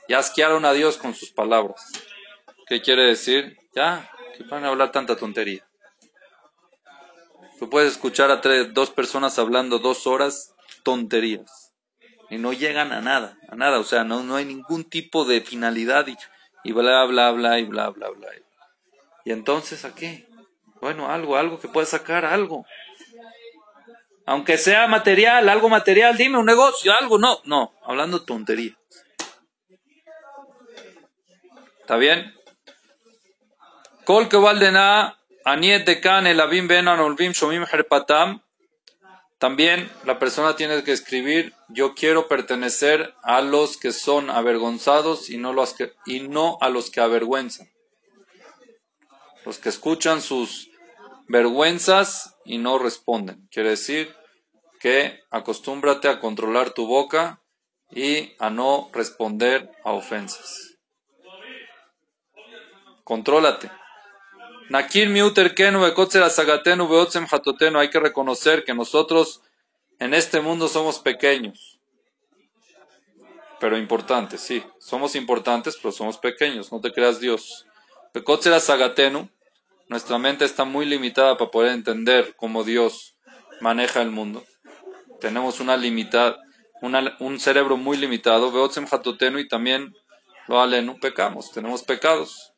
ya 0.08 0.20
asquearon 0.20 0.66
a 0.66 0.74
Dios 0.74 0.98
con 0.98 1.16
sus 1.16 1.32
palabras. 1.32 1.92
¿Qué 2.68 2.82
quiere 2.82 3.06
decir? 3.06 3.58
Ya, 3.74 4.12
que 4.38 4.44
van 4.44 4.66
a 4.66 4.68
hablar 4.68 4.92
tanta 4.92 5.16
tontería. 5.16 5.67
Tú 7.60 7.70
puedes 7.70 7.94
escuchar 7.94 8.30
a 8.30 8.42
tres, 8.42 8.74
dos 8.74 8.92
personas 8.92 9.40
hablando 9.40 9.80
dos 9.80 10.06
horas 10.06 10.54
tonterías 10.84 11.74
y 12.30 12.38
no 12.38 12.54
llegan 12.54 12.92
a 12.92 13.02
nada, 13.02 13.38
a 13.50 13.56
nada, 13.56 13.80
o 13.80 13.84
sea, 13.84 14.04
no, 14.04 14.24
no 14.24 14.36
hay 14.36 14.46
ningún 14.46 14.84
tipo 14.84 15.26
de 15.26 15.42
finalidad 15.42 16.08
y, 16.08 16.18
y 16.64 16.72
bla, 16.72 17.04
bla, 17.06 17.32
bla, 17.32 17.60
y 17.60 17.66
bla, 17.66 17.90
bla, 17.90 18.10
bla. 18.10 18.28
Y 19.26 19.32
entonces, 19.32 19.86
¿a 19.86 19.96
qué? 19.96 20.28
Bueno, 20.82 21.10
algo, 21.12 21.36
algo 21.38 21.60
que 21.60 21.68
pueda 21.68 21.86
sacar, 21.86 22.26
algo. 22.26 22.66
Aunque 24.26 24.58
sea 24.58 24.88
material, 24.88 25.50
algo 25.50 25.70
material, 25.70 26.16
dime 26.18 26.38
un 26.38 26.46
negocio, 26.46 26.94
algo, 26.94 27.18
no, 27.18 27.40
no, 27.46 27.74
hablando 27.84 28.24
tontería. 28.24 28.78
¿Está 31.80 31.96
bien? 31.96 32.34
Kol 34.04 34.30
que 34.30 34.38
valdena 34.38 35.17
aniet 35.52 35.86
de 35.86 36.02
kan 36.02 36.28
el 36.28 36.40
avim 36.42 36.68
ben 36.68 36.88
anolvim 36.88 37.32
shomim 37.32 37.64
herpatam. 37.72 38.42
También 39.38 39.90
la 40.04 40.20
persona 40.20 40.56
tiene 40.56 40.84
que 40.84 40.92
escribir, 40.92 41.54
yo 41.70 41.94
quiero 41.94 42.28
pertenecer 42.28 43.14
a 43.22 43.42
los 43.42 43.78
que 43.78 43.92
son 43.92 44.30
avergonzados 44.30 45.30
y 45.30 45.38
no, 45.38 45.54
los 45.54 45.74
que, 45.74 45.94
y 46.06 46.22
no 46.22 46.58
a 46.60 46.70
los 46.70 46.90
que 46.90 47.02
avergüenzan. 47.02 47.70
Los 49.46 49.60
que 49.60 49.70
escuchan 49.70 50.22
sus 50.22 50.70
vergüenzas 51.28 52.36
y 52.46 52.58
no 52.58 52.80
responden. 52.80 53.48
Quiere 53.52 53.70
decir 53.70 54.14
que 54.80 55.20
acostúmbrate 55.30 56.10
a 56.10 56.20
controlar 56.20 56.72
tu 56.72 56.88
boca 56.88 57.42
y 57.92 58.34
a 58.40 58.50
no 58.50 58.90
responder 58.92 59.72
a 59.84 59.92
ofensas. 59.92 60.78
Contrólate. 63.04 63.72
Nakir. 64.70 65.10
Hay 67.76 67.90
que 67.90 68.00
reconocer 68.00 68.64
que 68.64 68.74
nosotros 68.74 69.42
en 70.00 70.14
este 70.14 70.42
mundo 70.42 70.68
somos 70.68 71.00
pequeños, 71.00 71.80
pero 73.60 73.78
importantes, 73.78 74.42
sí. 74.42 74.64
Somos 74.80 75.16
importantes, 75.16 75.78
pero 75.82 75.92
somos 75.92 76.18
pequeños. 76.18 76.72
No 76.72 76.82
te 76.82 76.92
creas 76.92 77.20
Dios. 77.20 77.66
Asagatenu. 78.14 79.30
Nuestra 79.90 80.18
mente 80.18 80.44
está 80.44 80.66
muy 80.66 80.86
limitada 80.86 81.38
para 81.38 81.50
poder 81.52 81.72
entender 81.72 82.36
cómo 82.36 82.64
Dios 82.64 83.16
maneja 83.62 84.02
el 84.02 84.12
mundo. 84.12 84.44
Tenemos 85.22 85.60
una 85.60 85.78
limitad, 85.78 86.36
una- 86.82 87.16
un 87.20 87.40
cerebro 87.40 87.78
muy 87.78 87.98
limitado. 87.98 88.52
Beotzem 88.52 88.86
hatotenu 88.90 89.40
y 89.40 89.48
también 89.48 89.96
lo 90.48 90.60
alenu 90.62 91.00
pecamos. 91.00 91.52
Tenemos 91.52 91.84
pecados. 91.84 92.54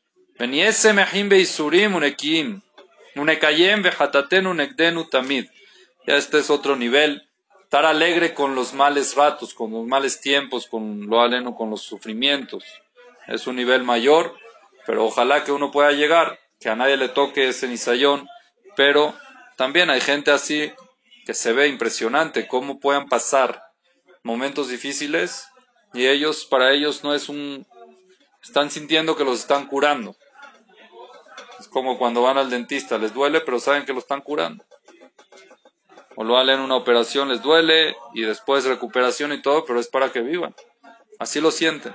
Ya 6.07 6.15
este 6.15 6.39
es 6.39 6.49
otro 6.49 6.77
nivel. 6.77 7.27
Estar 7.63 7.85
alegre 7.85 8.33
con 8.33 8.55
los 8.55 8.73
males 8.73 9.15
ratos, 9.15 9.53
con 9.53 9.71
los 9.71 9.85
males 9.85 10.21
tiempos, 10.21 10.67
con 10.67 11.07
lo 11.07 11.19
aleno, 11.19 11.55
con 11.55 11.69
los 11.69 11.81
sufrimientos. 11.81 12.63
Es 13.27 13.47
un 13.47 13.57
nivel 13.57 13.83
mayor, 13.83 14.33
pero 14.85 15.03
ojalá 15.03 15.43
que 15.43 15.51
uno 15.51 15.71
pueda 15.71 15.91
llegar, 15.91 16.39
que 16.57 16.69
a 16.69 16.75
nadie 16.77 16.95
le 16.95 17.09
toque 17.09 17.49
ese 17.49 17.67
nisayón. 17.67 18.25
Pero 18.77 19.13
también 19.57 19.89
hay 19.89 19.99
gente 19.99 20.31
así 20.31 20.71
que 21.25 21.33
se 21.33 21.51
ve 21.51 21.67
impresionante 21.67 22.47
cómo 22.47 22.79
puedan 22.79 23.09
pasar 23.09 23.61
momentos 24.23 24.69
difíciles 24.69 25.49
y 25.93 26.07
ellos, 26.07 26.45
para 26.45 26.71
ellos 26.71 27.03
no 27.03 27.13
es 27.13 27.27
un, 27.27 27.67
están 28.41 28.71
sintiendo 28.71 29.17
que 29.17 29.25
los 29.25 29.39
están 29.39 29.67
curando. 29.67 30.15
Es 31.59 31.67
como 31.67 31.97
cuando 31.97 32.21
van 32.21 32.37
al 32.37 32.49
dentista, 32.49 32.97
les 32.97 33.13
duele, 33.13 33.41
pero 33.41 33.59
saben 33.59 33.85
que 33.85 33.93
lo 33.93 33.99
están 33.99 34.21
curando. 34.21 34.63
O 36.15 36.23
lo 36.23 36.37
hacen 36.37 36.59
una 36.59 36.75
operación, 36.75 37.29
les 37.29 37.41
duele 37.41 37.95
y 38.13 38.21
después 38.21 38.65
recuperación 38.65 39.33
y 39.33 39.41
todo, 39.41 39.65
pero 39.65 39.79
es 39.79 39.87
para 39.87 40.11
que 40.11 40.21
vivan. 40.21 40.55
Así 41.17 41.41
lo 41.41 41.51
sienten. 41.51 41.93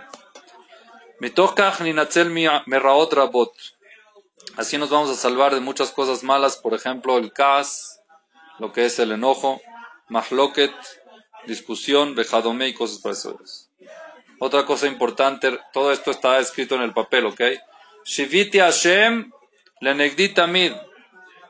Así 4.56 4.78
nos 4.78 4.90
vamos 4.90 5.10
a 5.10 5.14
salvar 5.14 5.54
de 5.54 5.60
muchas 5.60 5.90
cosas 5.90 6.22
malas, 6.22 6.56
por 6.56 6.74
ejemplo, 6.74 7.16
el 7.18 7.32
kas, 7.32 8.02
lo 8.58 8.72
que 8.72 8.84
es 8.84 8.98
el 8.98 9.12
enojo, 9.12 9.60
mahloket, 10.08 10.74
discusión, 11.46 12.14
bejadome 12.14 12.68
y 12.68 12.74
cosas 12.74 12.98
parecidas. 12.98 13.70
Otra 14.38 14.66
cosa 14.66 14.86
importante, 14.86 15.58
todo 15.72 15.92
esto 15.92 16.10
está 16.10 16.38
escrito 16.38 16.74
en 16.74 16.82
el 16.82 16.92
papel, 16.92 17.26
¿ok? 17.26 17.40
Shiviti 18.04 18.58
Hashem 18.58 19.32
lenegdi 19.84 20.30
tamid. 20.30 20.72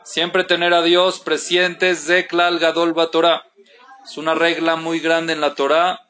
Siempre 0.02 0.42
tener 0.42 0.74
a 0.74 0.82
Dios 0.82 1.20
presente, 1.20 1.94
zeklal 1.94 2.58
gadol 2.58 2.92
Torah. 3.12 3.46
Es 4.04 4.18
una 4.18 4.34
regla 4.34 4.74
muy 4.74 4.98
grande 4.98 5.32
en 5.32 5.40
la 5.40 5.54
Torah. 5.54 6.00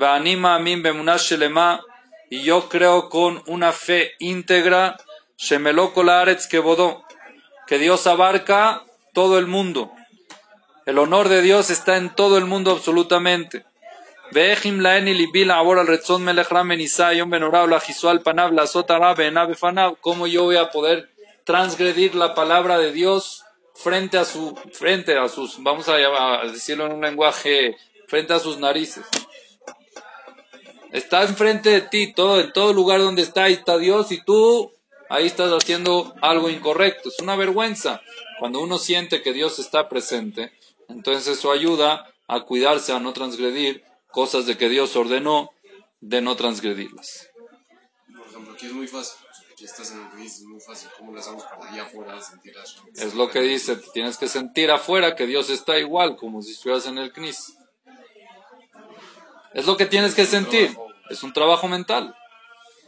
anima 0.00 0.54
amin 0.54 0.82
bemunash 0.82 1.28
shelema. 1.28 1.82
Y 2.30 2.42
yo 2.44 2.68
creo 2.70 3.10
con 3.10 3.42
una 3.46 3.72
fe 3.72 4.12
íntegra, 4.20 4.96
shemeloko 5.36 6.02
laaretz 6.02 6.46
kevodó, 6.46 7.04
que 7.66 7.78
Dios 7.78 8.06
abarca 8.06 8.84
todo 9.12 9.38
el 9.38 9.46
mundo. 9.46 9.92
El 10.86 10.96
honor 10.96 11.28
de 11.28 11.42
Dios 11.42 11.70
está 11.70 11.98
en 11.98 12.08
todo 12.14 12.38
el 12.38 12.46
mundo 12.46 12.70
absolutamente. 12.70 13.64
¿Cómo 20.00 20.26
yo 20.26 20.44
voy 20.44 20.56
a 20.56 20.70
poder 20.70 21.09
transgredir 21.44 22.14
la 22.14 22.34
palabra 22.34 22.78
de 22.78 22.92
Dios 22.92 23.44
frente 23.74 24.18
a 24.18 24.24
su, 24.24 24.54
frente 24.72 25.16
a 25.18 25.28
sus, 25.28 25.62
vamos 25.62 25.88
a, 25.88 25.94
a 25.94 26.46
decirlo 26.46 26.86
en 26.86 26.92
un 26.92 27.00
lenguaje, 27.00 27.76
frente 28.08 28.32
a 28.32 28.38
sus 28.38 28.58
narices? 28.58 29.04
Está 30.92 31.22
enfrente 31.22 31.70
de 31.70 31.80
ti, 31.82 32.12
todo, 32.12 32.40
en 32.40 32.52
todo 32.52 32.72
lugar 32.72 33.00
donde 33.00 33.22
está, 33.22 33.44
ahí 33.44 33.52
está 33.54 33.78
Dios 33.78 34.10
y 34.10 34.22
tú 34.24 34.72
ahí 35.10 35.26
estás 35.26 35.52
haciendo 35.52 36.14
algo 36.22 36.48
incorrecto. 36.48 37.10
Es 37.10 37.20
una 37.20 37.36
vergüenza. 37.36 38.00
Cuando 38.38 38.60
uno 38.60 38.78
siente 38.78 39.22
que 39.22 39.34
Dios 39.34 39.58
está 39.58 39.88
presente, 39.88 40.52
entonces 40.88 41.38
eso 41.38 41.52
ayuda 41.52 42.10
a 42.26 42.40
cuidarse, 42.40 42.92
a 42.92 43.00
no 43.00 43.12
transgredir 43.12 43.84
cosas 44.08 44.46
de 44.46 44.56
que 44.56 44.68
Dios 44.68 44.96
ordenó, 44.96 45.50
de 46.00 46.22
no 46.22 46.36
transgredirlas. 46.36 47.28
Por 48.16 48.26
ejemplo, 48.26 48.54
aquí 48.54 48.66
es 48.66 48.72
muy 48.72 48.86
fácil. 48.86 49.18
Aquí 49.60 49.66
estás 49.66 49.92
en 49.92 49.98
el 50.18 50.26
es 50.26 50.40
muy 50.44 50.58
fácil. 50.58 50.88
¿Cómo 50.96 51.12
le 51.12 51.20
hacemos 51.20 51.44
para 51.44 51.70
allá 51.70 51.82
afuera 51.82 52.18
sentir? 52.22 52.54
Es 52.94 53.14
lo 53.14 53.28
que 53.28 53.42
dice, 53.42 53.76
tienes 53.92 54.16
que 54.16 54.26
sentir 54.26 54.70
afuera 54.70 55.14
que 55.14 55.26
Dios 55.26 55.50
está 55.50 55.78
igual, 55.78 56.16
como 56.16 56.40
si 56.40 56.52
estuvieras 56.52 56.86
en 56.86 56.96
el 56.96 57.12
CNIS. 57.12 57.58
Es 59.52 59.66
lo 59.66 59.76
que 59.76 59.84
tienes 59.84 60.14
que 60.14 60.24
sentir. 60.24 60.74
Es 61.10 61.22
un 61.22 61.34
trabajo 61.34 61.68
mental. 61.68 62.16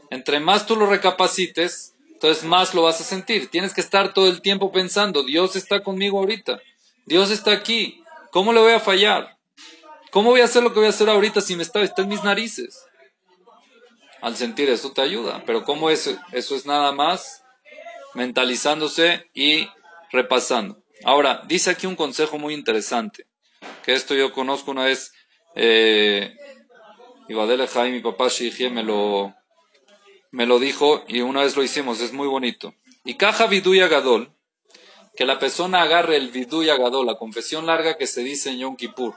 Entre 0.09 0.41
más 0.41 0.65
tú 0.65 0.75
lo 0.75 0.87
recapacites, 0.87 1.95
entonces 2.11 2.43
más 2.43 2.73
lo 2.73 2.85
vas 2.85 3.03
a 3.03 3.05
sentir. 3.05 3.51
Tienes 3.51 3.75
que 3.75 3.83
estar 3.83 4.15
todo 4.15 4.29
el 4.29 4.41
tiempo 4.41 4.73
pensando, 4.73 5.25
Dios 5.25 5.57
está 5.57 5.83
conmigo 5.83 6.21
ahorita. 6.21 6.59
Dios 7.05 7.31
está 7.31 7.53
aquí. 7.53 8.03
¿Cómo 8.31 8.55
le 8.55 8.61
voy 8.61 8.73
a 8.73 8.81
fallar? 8.81 9.37
¿Cómo 10.11 10.31
voy 10.31 10.41
a 10.41 10.45
hacer 10.45 10.63
lo 10.63 10.73
que 10.73 10.79
voy 10.79 10.87
a 10.87 10.89
hacer 10.89 11.11
ahorita 11.11 11.43
si 11.43 11.55
me 11.55 11.65
está, 11.65 11.83
está 11.83 12.01
en 12.01 12.09
mis 12.09 12.25
narices? 12.25 12.87
Al 14.23 14.37
sentir 14.37 14.71
eso 14.71 14.93
te 14.93 15.03
ayuda. 15.03 15.43
Pero 15.45 15.65
¿cómo 15.65 15.91
es? 15.91 16.17
Eso 16.31 16.55
es 16.55 16.65
nada 16.65 16.93
más 16.93 17.45
mentalizándose 18.15 19.29
y 19.35 19.69
repasando. 20.13 20.83
Ahora, 21.05 21.43
dice 21.47 21.71
aquí 21.71 21.87
un 21.87 21.97
consejo 21.97 22.39
muy 22.39 22.55
interesante. 22.55 23.27
Que 23.85 23.93
esto 23.93 24.15
yo 24.15 24.33
conozco 24.33 24.71
una 24.71 24.85
vez. 24.85 25.13
Eh, 25.57 26.35
Ibadele 27.29 27.67
Jaime, 27.67 27.97
mi 27.97 28.01
papá 28.01 28.29
Shihie, 28.29 28.71
me 28.71 28.85
lo, 28.85 29.35
me 30.31 30.47
lo 30.47 30.59
dijo 30.59 31.05
y 31.09 31.21
una 31.21 31.43
vez 31.43 31.57
lo 31.57 31.65
hicimos. 31.65 32.01
Es 32.01 32.13
muy 32.13 32.29
bonito. 32.29 32.75
Y 33.05 33.15
caja 33.15 33.49
viduya 33.49 33.89
gadol 33.89 34.33
que 35.17 35.27
la 35.27 35.39
persona 35.39 35.83
agarre 35.83 36.17
el 36.17 36.29
vidú 36.29 36.63
y 36.63 36.67
gadol, 36.67 37.07
la 37.07 37.17
confesión 37.17 37.67
larga 37.67 37.97
que 37.97 38.07
se 38.07 38.23
dice 38.23 38.51
en 38.51 38.61
Yom 38.61 38.77
Kippur. 38.77 39.15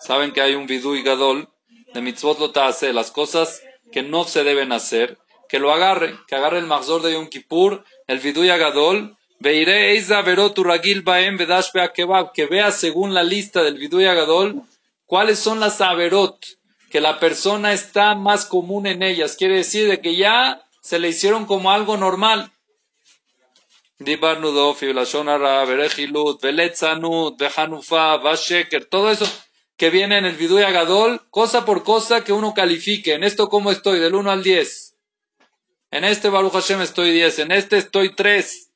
Saben 0.00 0.32
que 0.32 0.40
hay 0.40 0.54
un 0.54 0.66
vidú 0.66 0.94
y 0.94 1.02
gadol 1.02 1.48
de 1.92 2.00
mitzvot 2.00 2.38
lo 2.38 2.92
las 2.92 3.10
cosas 3.10 3.62
que 3.92 4.02
no 4.02 4.24
se 4.24 4.44
deben 4.44 4.72
hacer, 4.72 5.18
que 5.48 5.58
lo 5.58 5.72
agarre, 5.72 6.14
que 6.26 6.34
agarre 6.34 6.58
el 6.58 6.66
mazor 6.66 7.02
de 7.02 7.12
Yom 7.12 7.28
Kippur, 7.28 7.84
el 8.06 8.18
vidú 8.18 8.44
y 8.44 8.48
gadol, 8.48 9.16
veiré 9.38 9.92
eiza 9.92 10.22
verotu 10.22 10.64
ragil 10.64 11.02
baem 11.02 11.36
vedash 11.36 11.70
kebab, 11.94 12.32
que 12.32 12.46
vea 12.46 12.70
según 12.70 13.14
la 13.14 13.22
lista 13.22 13.62
del 13.62 13.78
vidú 13.78 14.00
y 14.00 14.04
gadol 14.04 14.62
cuáles 15.06 15.38
son 15.38 15.60
las 15.60 15.80
averot, 15.80 16.44
que 16.90 17.00
la 17.00 17.18
persona 17.20 17.72
está 17.72 18.14
más 18.14 18.44
común 18.44 18.86
en 18.86 19.02
ellas, 19.02 19.36
quiere 19.36 19.56
decir 19.56 19.88
de 19.88 20.00
que 20.00 20.16
ya 20.16 20.62
se 20.80 20.98
le 20.98 21.08
hicieron 21.08 21.46
como 21.46 21.70
algo 21.70 21.96
normal. 21.96 22.52
Todo 28.90 29.10
eso 29.10 29.26
que 29.76 29.90
viene 29.90 30.18
en 30.18 30.24
el 30.24 30.36
Viduy 30.36 30.62
Agadol, 30.62 31.22
cosa 31.30 31.64
por 31.64 31.84
cosa 31.84 32.24
que 32.24 32.32
uno 32.32 32.54
califique. 32.54 33.14
En 33.14 33.24
esto, 33.24 33.48
¿cómo 33.48 33.70
estoy? 33.70 33.98
Del 33.98 34.14
1 34.14 34.30
al 34.30 34.42
10. 34.42 34.94
En 35.90 36.04
este 36.04 36.28
Baruch 36.28 36.52
Hashem 36.52 36.80
estoy 36.80 37.12
10. 37.12 37.40
En 37.40 37.52
este 37.52 37.78
estoy 37.78 38.14
3. 38.14 38.70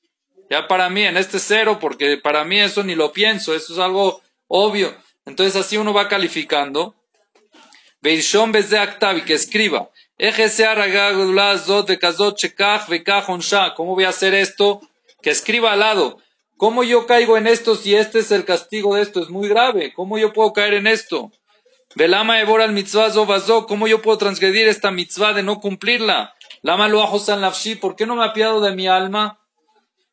Ya 0.50 0.68
para 0.68 0.90
mí, 0.90 1.02
en 1.02 1.16
este 1.16 1.38
0, 1.38 1.78
porque 1.80 2.16
para 2.16 2.44
mí 2.44 2.60
eso 2.60 2.82
ni 2.82 2.94
lo 2.94 3.12
pienso. 3.12 3.54
Eso 3.54 3.72
es 3.72 3.78
algo 3.78 4.20
obvio. 4.48 4.94
Entonces 5.24 5.56
así 5.56 5.76
uno 5.76 5.92
va 5.92 6.08
calificando. 6.08 6.94
Beishon 8.02 8.52
de 8.52 8.78
Aktavi, 8.78 9.22
que 9.22 9.34
escriba. 9.34 9.90
¿Cómo 13.76 13.94
voy 13.94 14.04
a 14.04 14.08
hacer 14.08 14.34
esto? 14.34 14.80
que 15.22 15.30
escriba 15.30 15.72
al 15.72 15.80
lado, 15.80 16.18
¿cómo 16.60 16.84
yo 16.84 17.06
caigo 17.06 17.38
en 17.38 17.46
esto 17.46 17.74
si 17.74 17.94
este 17.94 18.18
es 18.18 18.30
el 18.30 18.44
castigo 18.44 18.94
de 18.94 19.00
esto? 19.00 19.22
Es 19.22 19.30
muy 19.30 19.48
grave, 19.48 19.94
¿cómo 19.94 20.18
yo 20.18 20.34
puedo 20.34 20.52
caer 20.52 20.74
en 20.74 20.86
esto? 20.86 21.32
Velama 21.94 22.38
evora 22.38 22.64
al 22.64 22.72
mitzvah 22.72 23.10
zobazo, 23.10 23.66
¿cómo 23.66 23.88
yo 23.88 24.02
puedo 24.02 24.18
transgredir 24.18 24.68
esta 24.68 24.90
mitzvah 24.90 25.32
de 25.32 25.42
no 25.42 25.58
cumplirla? 25.58 26.34
Lama 26.60 26.88
lo 26.88 27.02
al 27.02 27.40
nafshi, 27.40 27.76
¿por 27.76 27.96
qué 27.96 28.04
no 28.04 28.14
me 28.14 28.26
apiado 28.26 28.60
de 28.60 28.76
mi 28.76 28.86
alma? 28.86 29.40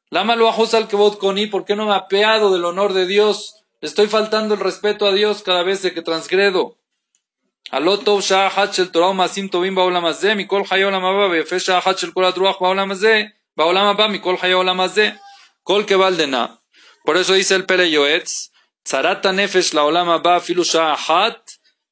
Lama 0.09 0.37
lo 0.37 0.49
al 0.49 0.87
kebot 0.87 1.17
koni, 1.17 1.47
¿por 1.47 1.65
qué 1.65 1.75
no 1.75 1.87
me 1.87 1.93
apeado 1.93 2.53
del 2.53 2.63
honor 2.63 2.93
de 2.93 3.07
Dios? 3.07 3.65
Estoy 3.81 4.07
faltando 4.07 4.53
el 4.53 4.61
respeto 4.61 5.05
a 5.05 5.11
Dios 5.11 5.43
cada 5.43 5.63
vez 5.63 5.81
que 5.81 6.01
transgredo. 6.01 6.77
Alotov 7.71 8.21
shah 8.21 8.49
shel 8.71 8.89
torah 8.89 9.11
masim 9.11 9.49
tovim 9.49 9.75
baolam 9.75 10.05
mikol 10.37 10.65
chayolam 10.65 11.03
haba, 11.03 11.27
vefe 11.27 11.59
shah 11.59 11.81
shel 11.93 12.13
kol 12.13 12.23
adruach 12.23 12.57
baolam 12.59 12.91
hazeh. 14.79 15.19
Kol 15.66 15.86
que 15.86 15.96
valdena. 15.96 16.60
Por 17.04 17.16
eso 17.16 17.34
dice 17.34 17.54
el 17.54 17.66
Pele 17.66 17.90
Yoetz, 17.90 18.50
Tzarata 18.84 19.32
nefesh 19.32 19.74
la 19.74 19.84
olama 19.84 20.18
ba 20.18 20.40
filu 20.40 20.64
ahat 20.74 21.40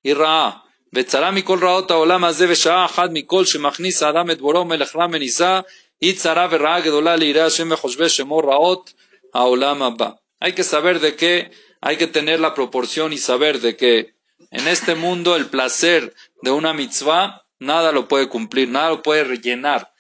y 0.03 0.13
ra'a. 0.15 0.71
וצרה 0.93 1.31
מכל 1.31 1.59
רעות 1.63 1.91
העולם 1.91 2.25
הזה 2.25 2.47
ושעה 2.51 2.85
אחת 2.85 3.11
מכל 3.13 3.45
שמכניס 3.45 4.03
האדם 4.03 4.31
את 4.31 4.41
בוראו 4.41 4.65
מלך 4.65 4.97
רע 4.97 5.07
מניסה 5.07 5.61
היא 6.01 6.17
צרה 6.17 6.49
ורעה 6.51 6.81
גדולה 6.81 7.17
ליראי 7.17 7.43
השם 7.43 7.69
וחושבי 7.73 8.09
שמו 8.09 8.39
רעות 8.39 8.93
העולם 9.35 9.83
הבא. 9.83 10.11
Hay 10.43 10.53
que 10.53 10.65
saber 10.65 11.01
de 11.01 11.17
que 11.17 11.51
hay 11.83 11.97
que 11.97 12.07
tener 12.07 12.41
la 12.41 12.55
proporción 12.55 13.13
y 13.13 13.19
saber 13.19 13.61
de 13.61 13.77
que 13.77 14.15
en 14.51 14.67
este 14.69 14.95
mundo 14.95 15.37
el 15.37 15.47
placer 15.47 16.15
de 16.43 16.51
una 16.51 16.73
mitzvah 16.73 17.45
nada 17.59 17.93
lo 17.93 18.09
puede 18.09 18.27
cumplir, 18.29 18.69
nada 18.69 18.89
lo 18.89 19.03
puede 19.03 19.25
rellenar. 19.25 19.93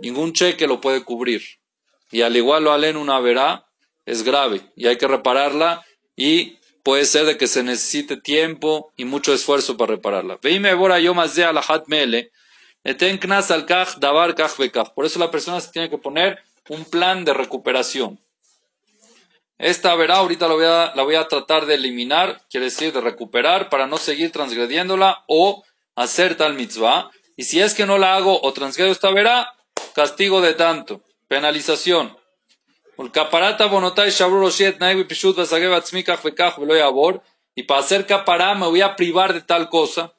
Ningún 0.00 0.32
cheque 0.32 0.68
lo 0.68 0.80
puede 0.80 1.02
cubrir. 1.02 1.42
Y 2.13 2.21
al 2.21 2.37
igual 2.37 2.63
lo 2.63 2.71
alen 2.71 2.95
una 2.95 3.19
verá, 3.19 3.65
es 4.05 4.21
grave 4.21 4.61
y 4.75 4.85
hay 4.85 4.97
que 4.97 5.07
repararla 5.07 5.83
y 6.15 6.59
puede 6.83 7.05
ser 7.05 7.25
de 7.25 7.37
que 7.37 7.47
se 7.47 7.63
necesite 7.63 8.17
tiempo 8.17 8.93
y 8.95 9.05
mucho 9.05 9.33
esfuerzo 9.33 9.77
para 9.77 9.95
repararla. 9.95 10.37
Por 10.37 10.51
eso 15.05 15.19
la 15.19 15.31
persona 15.31 15.59
se 15.59 15.71
tiene 15.71 15.89
que 15.89 15.97
poner 15.97 16.37
un 16.69 16.85
plan 16.85 17.25
de 17.25 17.33
recuperación. 17.33 18.19
Esta 19.57 19.95
verá 19.95 20.17
ahorita 20.17 20.47
la 20.47 20.53
voy, 20.53 20.65
a, 20.65 20.93
la 20.93 21.01
voy 21.01 21.15
a 21.15 21.27
tratar 21.27 21.65
de 21.65 21.73
eliminar, 21.73 22.43
quiere 22.47 22.65
decir 22.65 22.93
de 22.93 23.01
recuperar 23.01 23.69
para 23.69 23.87
no 23.87 23.97
seguir 23.97 24.31
transgrediéndola 24.31 25.23
o 25.27 25.63
hacer 25.95 26.35
tal 26.35 26.53
mitzvah. 26.53 27.09
Y 27.37 27.45
si 27.45 27.59
es 27.59 27.73
que 27.73 27.87
no 27.87 27.97
la 27.97 28.15
hago 28.15 28.39
o 28.39 28.53
transgredo 28.53 28.91
esta 28.91 29.09
verá, 29.09 29.51
castigo 29.95 30.41
de 30.41 30.53
tanto, 30.53 31.01
penalización. 31.27 32.17
Y 37.55 37.63
para 37.63 37.79
hacer 37.79 38.05
capará 38.05 38.55
me 38.55 38.67
voy 38.67 38.81
a 38.81 38.95
privar 38.95 39.33
de 39.33 39.41
tal 39.41 39.69
cosa. 39.69 40.13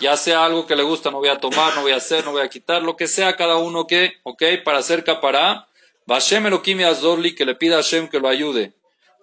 Ya 0.00 0.16
sea 0.16 0.44
algo 0.44 0.66
que 0.66 0.76
le 0.76 0.82
gusta, 0.82 1.10
no 1.10 1.18
voy 1.18 1.28
a 1.28 1.38
tomar, 1.38 1.74
no 1.74 1.82
voy 1.82 1.92
a 1.92 1.96
hacer, 1.96 2.24
no 2.24 2.32
voy 2.32 2.42
a 2.42 2.48
quitar, 2.48 2.82
lo 2.82 2.96
que 2.96 3.06
sea 3.06 3.36
cada 3.36 3.56
uno 3.56 3.86
que, 3.86 4.14
ok, 4.22 4.42
para 4.64 4.78
hacer 4.78 5.04
capará. 5.04 5.68
Vashem 6.06 6.46
Elohim 6.46 6.84
Azorli, 6.84 7.34
que 7.34 7.44
le 7.44 7.54
pida 7.54 7.76
a 7.76 7.82
Hashem 7.82 8.08
que 8.08 8.18
lo 8.18 8.28
ayude. 8.28 8.74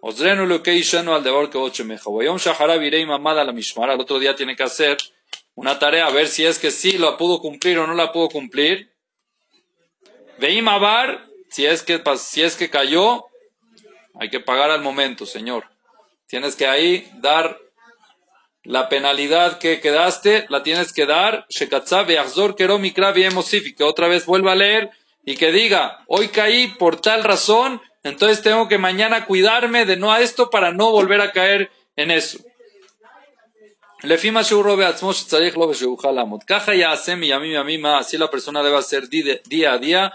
Ozrenu 0.01 0.45
lo 0.45 0.63
que 0.63 0.71
al 0.71 1.23
deber 1.23 1.49
que 1.49 1.57
oche 1.57 1.83
meja. 1.83 2.09
Voyom 2.09 2.37
Shahara 2.37 2.77
virei 2.77 3.05
mamada 3.05 3.43
la 3.43 3.51
mishmara. 3.51 3.93
El 3.93 3.99
otro 3.99 4.17
día 4.19 4.35
tiene 4.35 4.55
que 4.55 4.63
hacer 4.63 4.97
una 5.55 5.77
tarea, 5.77 6.07
a 6.07 6.11
ver 6.11 6.27
si 6.27 6.45
es 6.45 6.57
que 6.57 6.71
sí 6.71 6.97
la 6.97 7.17
pudo 7.17 7.39
cumplir 7.39 7.77
o 7.79 7.87
no 7.87 7.93
la 7.93 8.11
pudo 8.13 8.29
cumplir. 8.29 8.89
Veim 10.39 10.67
Abar, 10.69 11.25
si 11.49 11.65
es 11.65 11.83
que, 11.83 12.01
si 12.17 12.41
es 12.41 12.55
que 12.55 12.69
cayó, 12.69 13.25
hay 14.19 14.29
que 14.29 14.39
pagar 14.39 14.71
al 14.71 14.81
momento, 14.81 15.25
Señor. 15.25 15.65
Tienes 16.27 16.55
que 16.55 16.67
ahí 16.67 17.09
dar 17.15 17.57
la 18.63 18.87
penalidad 18.87 19.59
que 19.59 19.81
quedaste, 19.81 20.45
la 20.49 20.63
tienes 20.63 20.93
que 20.93 21.05
dar. 21.05 21.45
Que 23.75 23.83
otra 23.83 24.07
vez 24.07 24.25
vuelva 24.25 24.53
a 24.53 24.55
leer 24.55 24.91
y 25.25 25.35
que 25.35 25.51
diga, 25.51 26.03
hoy 26.07 26.29
caí 26.29 26.67
por 26.67 27.01
tal 27.01 27.23
razón, 27.23 27.81
entonces 28.03 28.41
tengo 28.41 28.67
que 28.67 28.77
mañana 28.77 29.25
cuidarme 29.25 29.85
de 29.85 29.97
no 29.97 30.11
a 30.11 30.21
esto 30.21 30.49
para 30.49 30.71
no 30.71 30.91
volver 30.91 31.21
a 31.21 31.31
caer 31.31 31.71
en 31.95 32.11
eso. 32.11 32.39
Así 34.01 34.31
la 38.17 38.31
persona 38.31 38.63
debe 38.63 38.77
hacer 38.77 39.09
día 39.09 39.73
a 39.73 39.77
día 39.77 40.13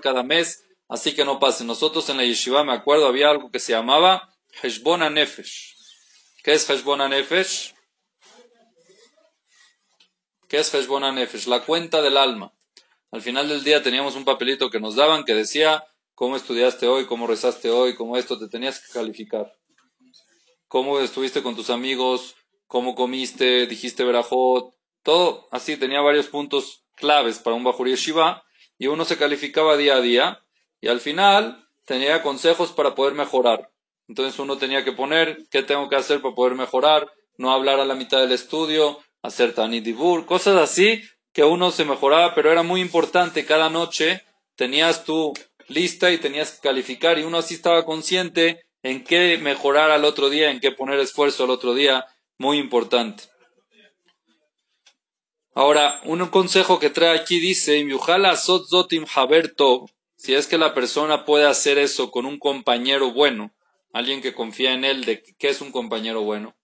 cada 0.00 0.22
mes, 0.22 0.64
así 0.88 1.14
que 1.14 1.24
no 1.24 1.40
pase. 1.40 1.64
Nosotros 1.64 2.08
en 2.08 2.18
la 2.18 2.24
yeshiva, 2.24 2.62
me 2.62 2.72
acuerdo, 2.72 3.06
había 3.06 3.30
algo 3.30 3.50
que 3.50 3.58
se 3.58 3.72
llamaba 3.72 4.32
Heshbona 4.62 5.10
Nefesh. 5.10 5.74
¿Qué 6.44 6.52
es 6.54 6.70
Heshbona 6.70 7.08
Nefesh? 7.08 7.74
¿Qué 10.48 10.58
es 10.58 10.72
Heshbona 10.72 11.10
Nefesh? 11.10 11.48
La 11.48 11.64
cuenta 11.64 12.00
del 12.00 12.16
alma. 12.16 12.52
Al 13.10 13.22
final 13.22 13.48
del 13.48 13.64
día 13.64 13.82
teníamos 13.82 14.14
un 14.14 14.24
papelito 14.24 14.70
que 14.70 14.78
nos 14.78 14.94
daban 14.94 15.24
que 15.24 15.34
decía 15.34 15.84
cómo 16.14 16.36
estudiaste 16.36 16.86
hoy, 16.86 17.06
cómo 17.06 17.26
rezaste 17.26 17.70
hoy, 17.70 17.96
cómo 17.96 18.16
esto 18.16 18.38
te 18.38 18.48
tenías 18.48 18.78
que 18.78 18.92
calificar. 18.92 19.52
Cómo 20.68 21.00
estuviste 21.00 21.42
con 21.42 21.56
tus 21.56 21.70
amigos, 21.70 22.36
cómo 22.68 22.94
comiste, 22.94 23.66
dijiste 23.66 24.04
verajot, 24.04 24.74
todo 25.02 25.48
así, 25.50 25.76
tenía 25.76 26.00
varios 26.00 26.26
puntos 26.28 26.85
claves 26.96 27.38
para 27.38 27.54
un 27.54 27.62
Bajur 27.62 27.88
Yeshiva 27.88 28.42
y 28.78 28.88
uno 28.88 29.04
se 29.04 29.16
calificaba 29.16 29.76
día 29.76 29.96
a 29.96 30.00
día 30.00 30.42
y 30.80 30.88
al 30.88 31.00
final 31.00 31.68
tenía 31.84 32.22
consejos 32.22 32.72
para 32.72 32.94
poder 32.94 33.14
mejorar. 33.14 33.70
Entonces 34.08 34.38
uno 34.38 34.58
tenía 34.58 34.84
que 34.84 34.92
poner 34.92 35.38
qué 35.50 35.62
tengo 35.62 35.88
que 35.88 35.96
hacer 35.96 36.20
para 36.20 36.34
poder 36.34 36.54
mejorar, 36.54 37.08
no 37.38 37.52
hablar 37.52 37.80
a 37.80 37.84
la 37.84 37.94
mitad 37.94 38.20
del 38.20 38.32
estudio, 38.32 38.98
hacer 39.22 39.54
tanidibur, 39.54 40.26
cosas 40.26 40.56
así 40.56 41.02
que 41.32 41.44
uno 41.44 41.70
se 41.70 41.84
mejoraba, 41.84 42.34
pero 42.34 42.50
era 42.50 42.62
muy 42.62 42.80
importante 42.80 43.44
cada 43.44 43.68
noche 43.68 44.22
tenías 44.56 45.04
tu 45.04 45.34
lista 45.68 46.10
y 46.10 46.18
tenías 46.18 46.52
que 46.52 46.60
calificar 46.60 47.18
y 47.18 47.24
uno 47.24 47.38
así 47.38 47.54
estaba 47.54 47.84
consciente 47.84 48.64
en 48.82 49.04
qué 49.04 49.38
mejorar 49.38 49.90
al 49.90 50.04
otro 50.04 50.30
día, 50.30 50.50
en 50.50 50.60
qué 50.60 50.70
poner 50.70 50.98
esfuerzo 50.98 51.44
al 51.44 51.50
otro 51.50 51.74
día, 51.74 52.06
muy 52.38 52.58
importante. 52.58 53.24
Ahora, 55.58 56.02
un 56.04 56.18
consejo 56.26 56.78
que 56.78 56.90
trae 56.90 57.18
aquí 57.18 57.40
dice, 57.40 57.82
si 60.16 60.34
es 60.34 60.46
que 60.48 60.58
la 60.58 60.74
persona 60.74 61.24
puede 61.24 61.46
hacer 61.46 61.78
eso 61.78 62.10
con 62.10 62.26
un 62.26 62.38
compañero 62.38 63.14
bueno, 63.14 63.54
alguien 63.94 64.20
que 64.20 64.34
confía 64.34 64.74
en 64.74 64.84
él, 64.84 65.06
de 65.06 65.22
qué 65.22 65.48
es 65.48 65.62
un 65.62 65.72
compañero 65.72 66.20
bueno, 66.20 66.54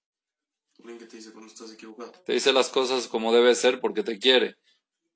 Alguien 0.78 0.98
que 0.98 1.06
te 1.06 1.16
dice 1.16 1.32
cuando 1.32 1.50
estás 1.50 1.72
equivocado. 1.72 2.12
te 2.26 2.34
dice 2.34 2.52
las 2.52 2.68
cosas 2.68 3.08
como 3.08 3.32
debe 3.32 3.54
ser 3.54 3.80
porque 3.80 4.02
te 4.02 4.18
quiere, 4.18 4.56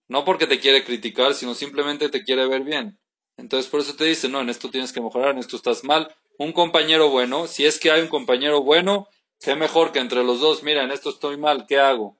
no 0.08 0.24
porque 0.24 0.46
te 0.46 0.58
quiere 0.58 0.82
criticar, 0.82 1.34
sino 1.34 1.54
simplemente 1.54 2.08
te 2.08 2.24
quiere 2.24 2.48
ver 2.48 2.62
bien. 2.62 2.98
Entonces 3.36 3.70
por 3.70 3.80
eso 3.80 3.94
te 3.94 4.04
dice, 4.06 4.30
no, 4.30 4.40
en 4.40 4.48
esto 4.48 4.70
tienes 4.70 4.94
que 4.94 5.02
mejorar, 5.02 5.32
en 5.32 5.38
esto 5.40 5.56
estás 5.56 5.84
mal. 5.84 6.16
Un 6.38 6.54
compañero 6.54 7.10
bueno, 7.10 7.46
si 7.46 7.66
es 7.66 7.78
que 7.78 7.90
hay 7.90 8.00
un 8.00 8.08
compañero 8.08 8.62
bueno, 8.62 9.06
qué 9.38 9.54
mejor 9.54 9.92
que 9.92 9.98
entre 9.98 10.24
los 10.24 10.40
dos, 10.40 10.62
mira, 10.62 10.82
en 10.82 10.92
esto 10.92 11.10
estoy 11.10 11.36
mal, 11.36 11.66
¿qué 11.68 11.78
hago? 11.78 12.16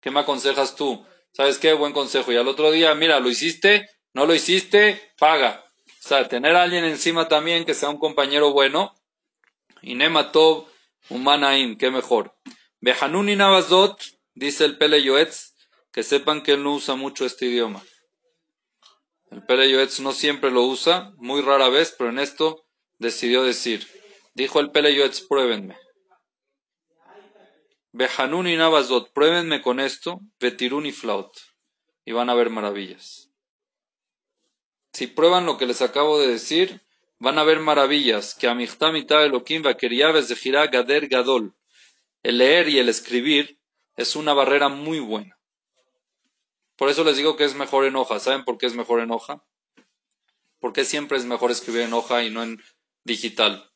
¿Qué 0.00 0.10
me 0.10 0.20
aconsejas 0.20 0.76
tú? 0.76 1.04
¿Sabes 1.32 1.58
qué? 1.58 1.72
Buen 1.72 1.92
consejo. 1.92 2.32
Y 2.32 2.36
al 2.36 2.48
otro 2.48 2.70
día, 2.70 2.94
mira, 2.94 3.20
lo 3.20 3.28
hiciste, 3.28 3.88
no 4.12 4.26
lo 4.26 4.34
hiciste, 4.34 5.12
paga. 5.18 5.64
O 5.86 6.08
sea, 6.08 6.26
tener 6.28 6.56
a 6.56 6.62
alguien 6.62 6.84
encima 6.84 7.28
también 7.28 7.64
que 7.64 7.74
sea 7.74 7.90
un 7.90 7.98
compañero 7.98 8.52
bueno. 8.52 8.94
Y 9.82 9.94
Nematov, 9.94 10.66
Humanaim, 11.08 11.76
qué 11.76 11.90
mejor. 11.90 12.34
Behanuni 12.80 13.36
Navazot, 13.36 14.02
dice 14.34 14.64
el 14.64 14.78
Pele 14.78 15.02
Yoetz, 15.02 15.54
que 15.92 16.02
sepan 16.02 16.42
que 16.42 16.52
él 16.52 16.62
no 16.62 16.74
usa 16.74 16.94
mucho 16.94 17.26
este 17.26 17.46
idioma. 17.46 17.82
El 19.30 19.44
Pele 19.44 19.70
Yoetz 19.70 20.00
no 20.00 20.12
siempre 20.12 20.50
lo 20.50 20.62
usa, 20.62 21.12
muy 21.16 21.42
rara 21.42 21.68
vez, 21.68 21.94
pero 21.96 22.10
en 22.10 22.18
esto 22.18 22.64
decidió 22.98 23.42
decir. 23.42 23.86
Dijo 24.34 24.60
el 24.60 24.70
Pele 24.70 24.94
Yoetz, 24.94 25.20
pruébenme. 25.20 25.76
Behanuni 27.92 28.56
Navazot, 28.56 29.12
pruébenme 29.12 29.62
con 29.62 29.80
esto, 29.80 30.20
Betiruni 30.38 30.92
Flaut, 30.92 31.36
y 32.04 32.12
van 32.12 32.30
a 32.30 32.34
ver 32.34 32.50
maravillas. 32.50 33.30
Si 34.92 35.06
prueban 35.06 35.46
lo 35.46 35.56
que 35.56 35.66
les 35.66 35.82
acabo 35.82 36.20
de 36.20 36.28
decir, 36.28 36.82
van 37.18 37.38
a 37.38 37.44
ver 37.44 37.60
maravillas. 37.60 38.34
Que 38.34 38.48
Amichtamita 38.48 39.24
Elohim 39.24 39.62
Vakeriaves 39.62 40.28
de 40.28 40.36
Jirá 40.36 40.66
Gader 40.66 41.08
Gadol. 41.08 41.54
El 42.22 42.38
leer 42.38 42.68
y 42.68 42.78
el 42.78 42.88
escribir 42.88 43.58
es 43.96 44.16
una 44.16 44.34
barrera 44.34 44.68
muy 44.68 44.98
buena. 44.98 45.38
Por 46.76 46.88
eso 46.88 47.04
les 47.04 47.16
digo 47.16 47.36
que 47.36 47.44
es 47.44 47.54
mejor 47.54 47.84
en 47.84 47.96
hoja. 47.96 48.18
¿Saben 48.18 48.44
por 48.44 48.58
qué 48.58 48.66
es 48.66 48.74
mejor 48.74 49.00
en 49.00 49.10
hoja? 49.10 49.44
Porque 50.58 50.84
siempre 50.84 51.18
es 51.18 51.24
mejor 51.24 51.50
escribir 51.50 51.82
en 51.82 51.92
hoja 51.92 52.24
y 52.24 52.30
no 52.30 52.42
en 52.42 52.62
digital. 53.04 53.70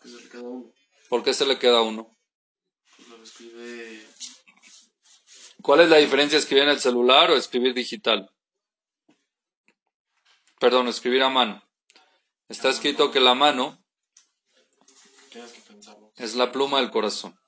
¿Qué 0.00 0.08
es 0.08 0.14
el 0.14 0.28
cada 0.28 0.44
uno? 0.44 0.72
¿Por 1.08 1.22
qué 1.22 1.34
se 1.34 1.46
le 1.46 1.58
queda 1.58 1.78
a 1.78 1.82
uno? 1.82 2.16
¿Cuál 5.64 5.80
es 5.80 5.88
la 5.88 5.96
diferencia 5.96 6.36
escribir 6.36 6.64
en 6.64 6.68
el 6.68 6.78
celular 6.78 7.30
o 7.30 7.36
escribir 7.36 7.72
digital? 7.72 8.30
Perdón, 10.60 10.88
escribir 10.88 11.22
a 11.22 11.30
mano. 11.30 11.66
Está 12.50 12.68
escrito 12.68 13.10
que 13.10 13.18
la 13.18 13.34
mano 13.34 13.82
es 16.16 16.34
la 16.34 16.52
pluma 16.52 16.80
del 16.80 16.90
corazón. 16.90 17.40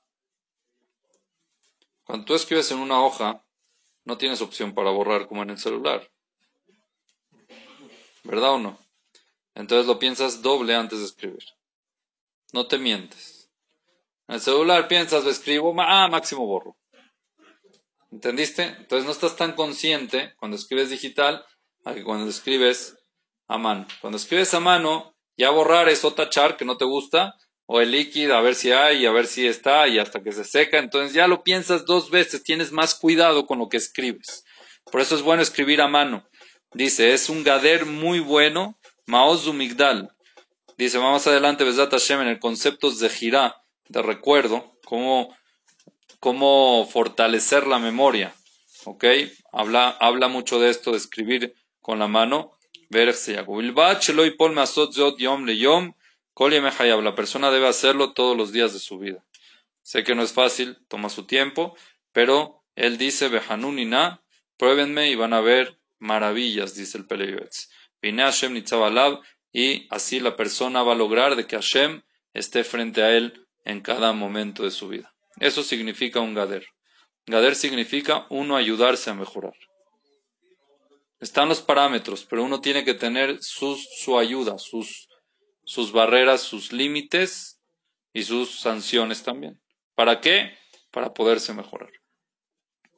Cuando 2.05 2.25
tú 2.25 2.33
escribes 2.33 2.71
en 2.71 2.79
una 2.79 3.03
hoja, 3.03 3.45
no 4.03 4.17
tienes 4.17 4.41
opción 4.41 4.73
para 4.73 4.89
borrar 4.89 5.27
como 5.27 5.43
en 5.43 5.51
el 5.51 5.59
celular. 5.59 6.11
¿Verdad 8.23 8.53
o 8.53 8.57
no? 8.57 8.79
Entonces 9.53 9.85
lo 9.85 9.99
piensas 9.99 10.41
doble 10.41 10.73
antes 10.73 10.97
de 10.97 11.05
escribir. 11.05 11.45
No 12.51 12.67
te 12.67 12.79
mientes. 12.79 13.51
En 14.27 14.35
el 14.35 14.41
celular 14.41 14.87
piensas, 14.87 15.23
lo 15.23 15.29
escribo, 15.29 15.75
ah, 15.79 16.07
máximo 16.07 16.47
borro. 16.47 16.75
¿Entendiste? 18.11 18.63
Entonces 18.63 19.05
no 19.05 19.11
estás 19.11 19.35
tan 19.35 19.53
consciente 19.53 20.33
cuando 20.37 20.57
escribes 20.57 20.89
digital 20.89 21.45
a 21.83 21.93
que 21.93 22.03
cuando 22.03 22.29
escribes 22.29 22.97
a 23.47 23.57
mano. 23.57 23.87
Cuando 24.01 24.17
escribes 24.17 24.53
a 24.53 24.59
mano, 24.59 25.15
ya 25.37 25.49
borrar 25.49 25.89
es 25.89 26.03
o 26.05 26.13
tachar 26.13 26.57
que 26.57 26.65
no 26.65 26.77
te 26.77 26.85
gusta, 26.85 27.35
o 27.65 27.81
el 27.81 27.91
líquido 27.91 28.35
a 28.35 28.41
ver 28.41 28.55
si 28.55 28.71
hay 28.71 29.05
a 29.05 29.11
ver 29.11 29.27
si 29.27 29.45
está 29.45 29.87
y 29.87 29.99
hasta 29.99 30.23
que 30.23 30.31
se 30.31 30.45
seca. 30.45 30.79
Entonces 30.79 31.13
ya 31.13 31.27
lo 31.27 31.43
piensas 31.43 31.85
dos 31.85 32.09
veces, 32.09 32.43
tienes 32.43 32.71
más 32.71 32.95
cuidado 32.95 33.45
con 33.45 33.59
lo 33.59 33.69
que 33.69 33.77
escribes. 33.77 34.45
Por 34.91 35.01
eso 35.01 35.15
es 35.15 35.21
bueno 35.21 35.43
escribir 35.43 35.81
a 35.81 35.87
mano. 35.87 36.27
Dice, 36.73 37.13
es 37.13 37.29
un 37.29 37.43
gader 37.43 37.85
muy 37.85 38.19
bueno, 38.19 38.79
Maozu 39.05 39.53
Migdal. 39.53 40.09
Dice, 40.77 40.97
vamos 40.97 41.27
adelante, 41.27 41.63
Besat 41.63 41.91
Hashem, 41.91 42.21
en 42.21 42.27
el 42.27 42.39
concepto 42.39 42.91
de 42.91 43.09
girá, 43.09 43.55
de 43.89 44.01
recuerdo, 44.01 44.77
cómo, 44.85 45.35
cómo 46.19 46.87
fortalecer 46.91 47.67
la 47.67 47.79
memoria. 47.79 48.33
¿Ok? 48.85 49.05
Habla, 49.51 49.89
habla 49.89 50.27
mucho 50.27 50.59
de 50.59 50.69
esto, 50.69 50.91
de 50.91 50.97
escribir 50.97 51.55
con 51.79 51.99
la 51.99 52.07
mano. 52.07 52.57
La 52.89 53.05
persona 57.15 57.51
debe 57.51 57.67
hacerlo 57.67 58.13
todos 58.13 58.37
los 58.37 58.51
días 58.51 58.73
de 58.73 58.79
su 58.79 58.99
vida. 58.99 59.23
Sé 59.81 60.03
que 60.03 60.15
no 60.15 60.23
es 60.23 60.33
fácil, 60.33 60.77
toma 60.87 61.09
su 61.09 61.25
tiempo, 61.25 61.75
pero 62.11 62.63
él 62.75 62.97
dice, 62.97 63.29
Behanunina, 63.29 64.21
pruébenme 64.57 65.09
y 65.09 65.15
van 65.15 65.33
a 65.33 65.41
ver 65.41 65.79
maravillas, 65.99 66.75
dice 66.75 66.97
el 66.97 67.05
Peleyuetz. 67.05 67.69
Vine 68.01 68.23
Hashem 68.23 68.53
Nitzavalav, 68.53 69.21
y 69.51 69.87
así 69.89 70.19
la 70.19 70.35
persona 70.35 70.83
va 70.83 70.93
a 70.93 70.95
lograr 70.95 71.35
de 71.35 71.47
que 71.47 71.55
Hashem 71.55 72.03
esté 72.33 72.63
frente 72.63 73.01
a 73.01 73.15
él 73.15 73.47
en 73.65 73.81
cada 73.81 74.13
momento 74.13 74.63
de 74.63 74.71
su 74.71 74.87
vida. 74.87 75.13
Eso 75.39 75.63
significa 75.63 76.19
un 76.19 76.33
gader. 76.33 76.65
Gader 77.25 77.55
significa 77.55 78.25
uno 78.29 78.55
ayudarse 78.55 79.09
a 79.09 79.13
mejorar. 79.13 79.53
Están 81.19 81.49
los 81.49 81.61
parámetros, 81.61 82.25
pero 82.25 82.43
uno 82.43 82.61
tiene 82.61 82.85
que 82.85 82.93
tener 82.93 83.41
sus, 83.41 83.87
su 83.99 84.17
ayuda, 84.17 84.57
sus, 84.59 85.07
sus 85.65 85.91
barreras, 85.91 86.41
sus 86.41 86.71
límites 86.71 87.59
y 88.13 88.23
sus 88.23 88.59
sanciones 88.59 89.23
también. 89.23 89.59
¿Para 89.95 90.21
qué? 90.21 90.55
Para 90.91 91.13
poderse 91.13 91.53
mejorar. 91.53 91.91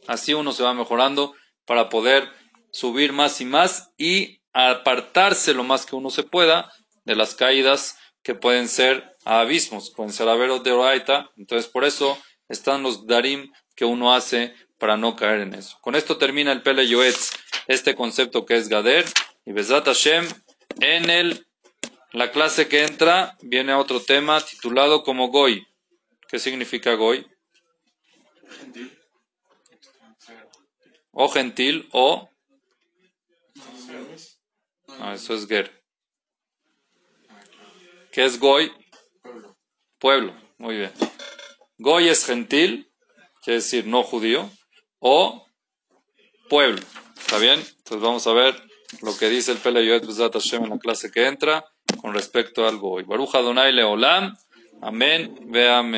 Así 0.08 0.34
uno 0.34 0.52
se 0.52 0.64
va 0.64 0.74
mejorando 0.74 1.34
para 1.66 1.90
poder 1.90 2.30
subir 2.72 3.14
más 3.14 3.42
y 3.42 3.46
más 3.46 3.92
y 3.98 4.42
apartarse 4.54 5.54
lo 5.54 5.64
más 5.64 5.86
que 5.86 5.96
uno 5.96 6.10
se 6.10 6.24
pueda 6.24 6.72
de 7.06 7.16
las 7.16 7.36
caídas 7.36 7.98
que 8.22 8.36
pueden 8.36 8.68
ser 8.68 9.18
a 9.24 9.42
abismos, 9.42 9.92
pueden 9.92 10.14
ser 10.14 10.28
a 10.28 10.36
veros 10.36 10.64
de 10.64 10.72
oraita. 10.72 11.30
Entonces, 11.38 11.70
por 11.70 11.86
eso 11.86 12.18
están 12.50 12.84
los 12.84 13.08
darim 13.08 13.52
que 13.76 13.86
uno 13.86 14.14
hace 14.14 14.54
para 14.78 14.98
no 14.98 15.16
caer 15.16 15.42
en 15.42 15.54
eso. 15.54 15.78
Con 15.82 15.96
esto 15.96 16.18
termina 16.18 16.52
el 16.52 16.64
Pele 16.64 16.88
Yoetz 16.88 17.32
este 17.68 17.96
concepto 17.96 18.46
que 18.46 18.58
es 18.58 18.68
Gader. 18.68 19.06
Y 19.46 19.52
Bezrat 19.52 19.86
Hashem, 19.86 20.28
en 20.82 21.10
el, 21.10 21.48
la 22.12 22.32
clase 22.32 22.68
que 22.68 22.84
entra, 22.84 23.38
viene 23.42 23.74
otro 23.74 24.02
tema 24.02 24.42
titulado 24.42 25.04
como 25.04 25.30
Goy. 25.30 25.66
¿Qué 26.28 26.40
significa 26.40 26.94
Goy? 26.96 27.26
O 31.12 31.30
gentil 31.30 31.88
o... 31.92 32.30
Ah, 35.00 35.14
eso 35.14 35.36
es 35.36 35.48
Ger. 35.48 35.72
¿Qué 38.12 38.26
es 38.26 38.40
Goy? 38.40 38.72
Pueblo. 40.00 40.36
Muy 40.58 40.78
bien. 40.78 40.92
Goy 41.82 42.10
es 42.10 42.26
gentil, 42.26 42.92
quiere 43.42 43.60
decir 43.60 43.88
no 43.88 44.04
judío, 44.04 44.50
o 45.00 45.46
pueblo. 46.50 46.82
¿Está 47.18 47.38
bien? 47.38 47.60
Entonces 47.60 48.02
vamos 48.02 48.28
a 48.28 48.34
ver 48.34 48.54
lo 49.02 49.18
que 49.18 49.30
dice 49.30 49.54
el 49.54 49.60
Pele 49.60 49.86
Yoet 49.86 50.06
Bezat 50.06 50.34
Hashem 50.34 50.66
en 50.66 50.72
la 50.72 50.78
clase 50.78 51.10
que 51.10 51.26
entra 51.26 51.64
con 52.02 52.14
respecto 52.14 52.68
al 52.68 52.78
Goy. 52.78 53.04
Baruch 53.04 53.34
Adonai 53.34 53.72
Leolam. 53.72 54.36
Amén. 54.82 55.38
Ve 55.48 55.70
amén. 55.70 55.96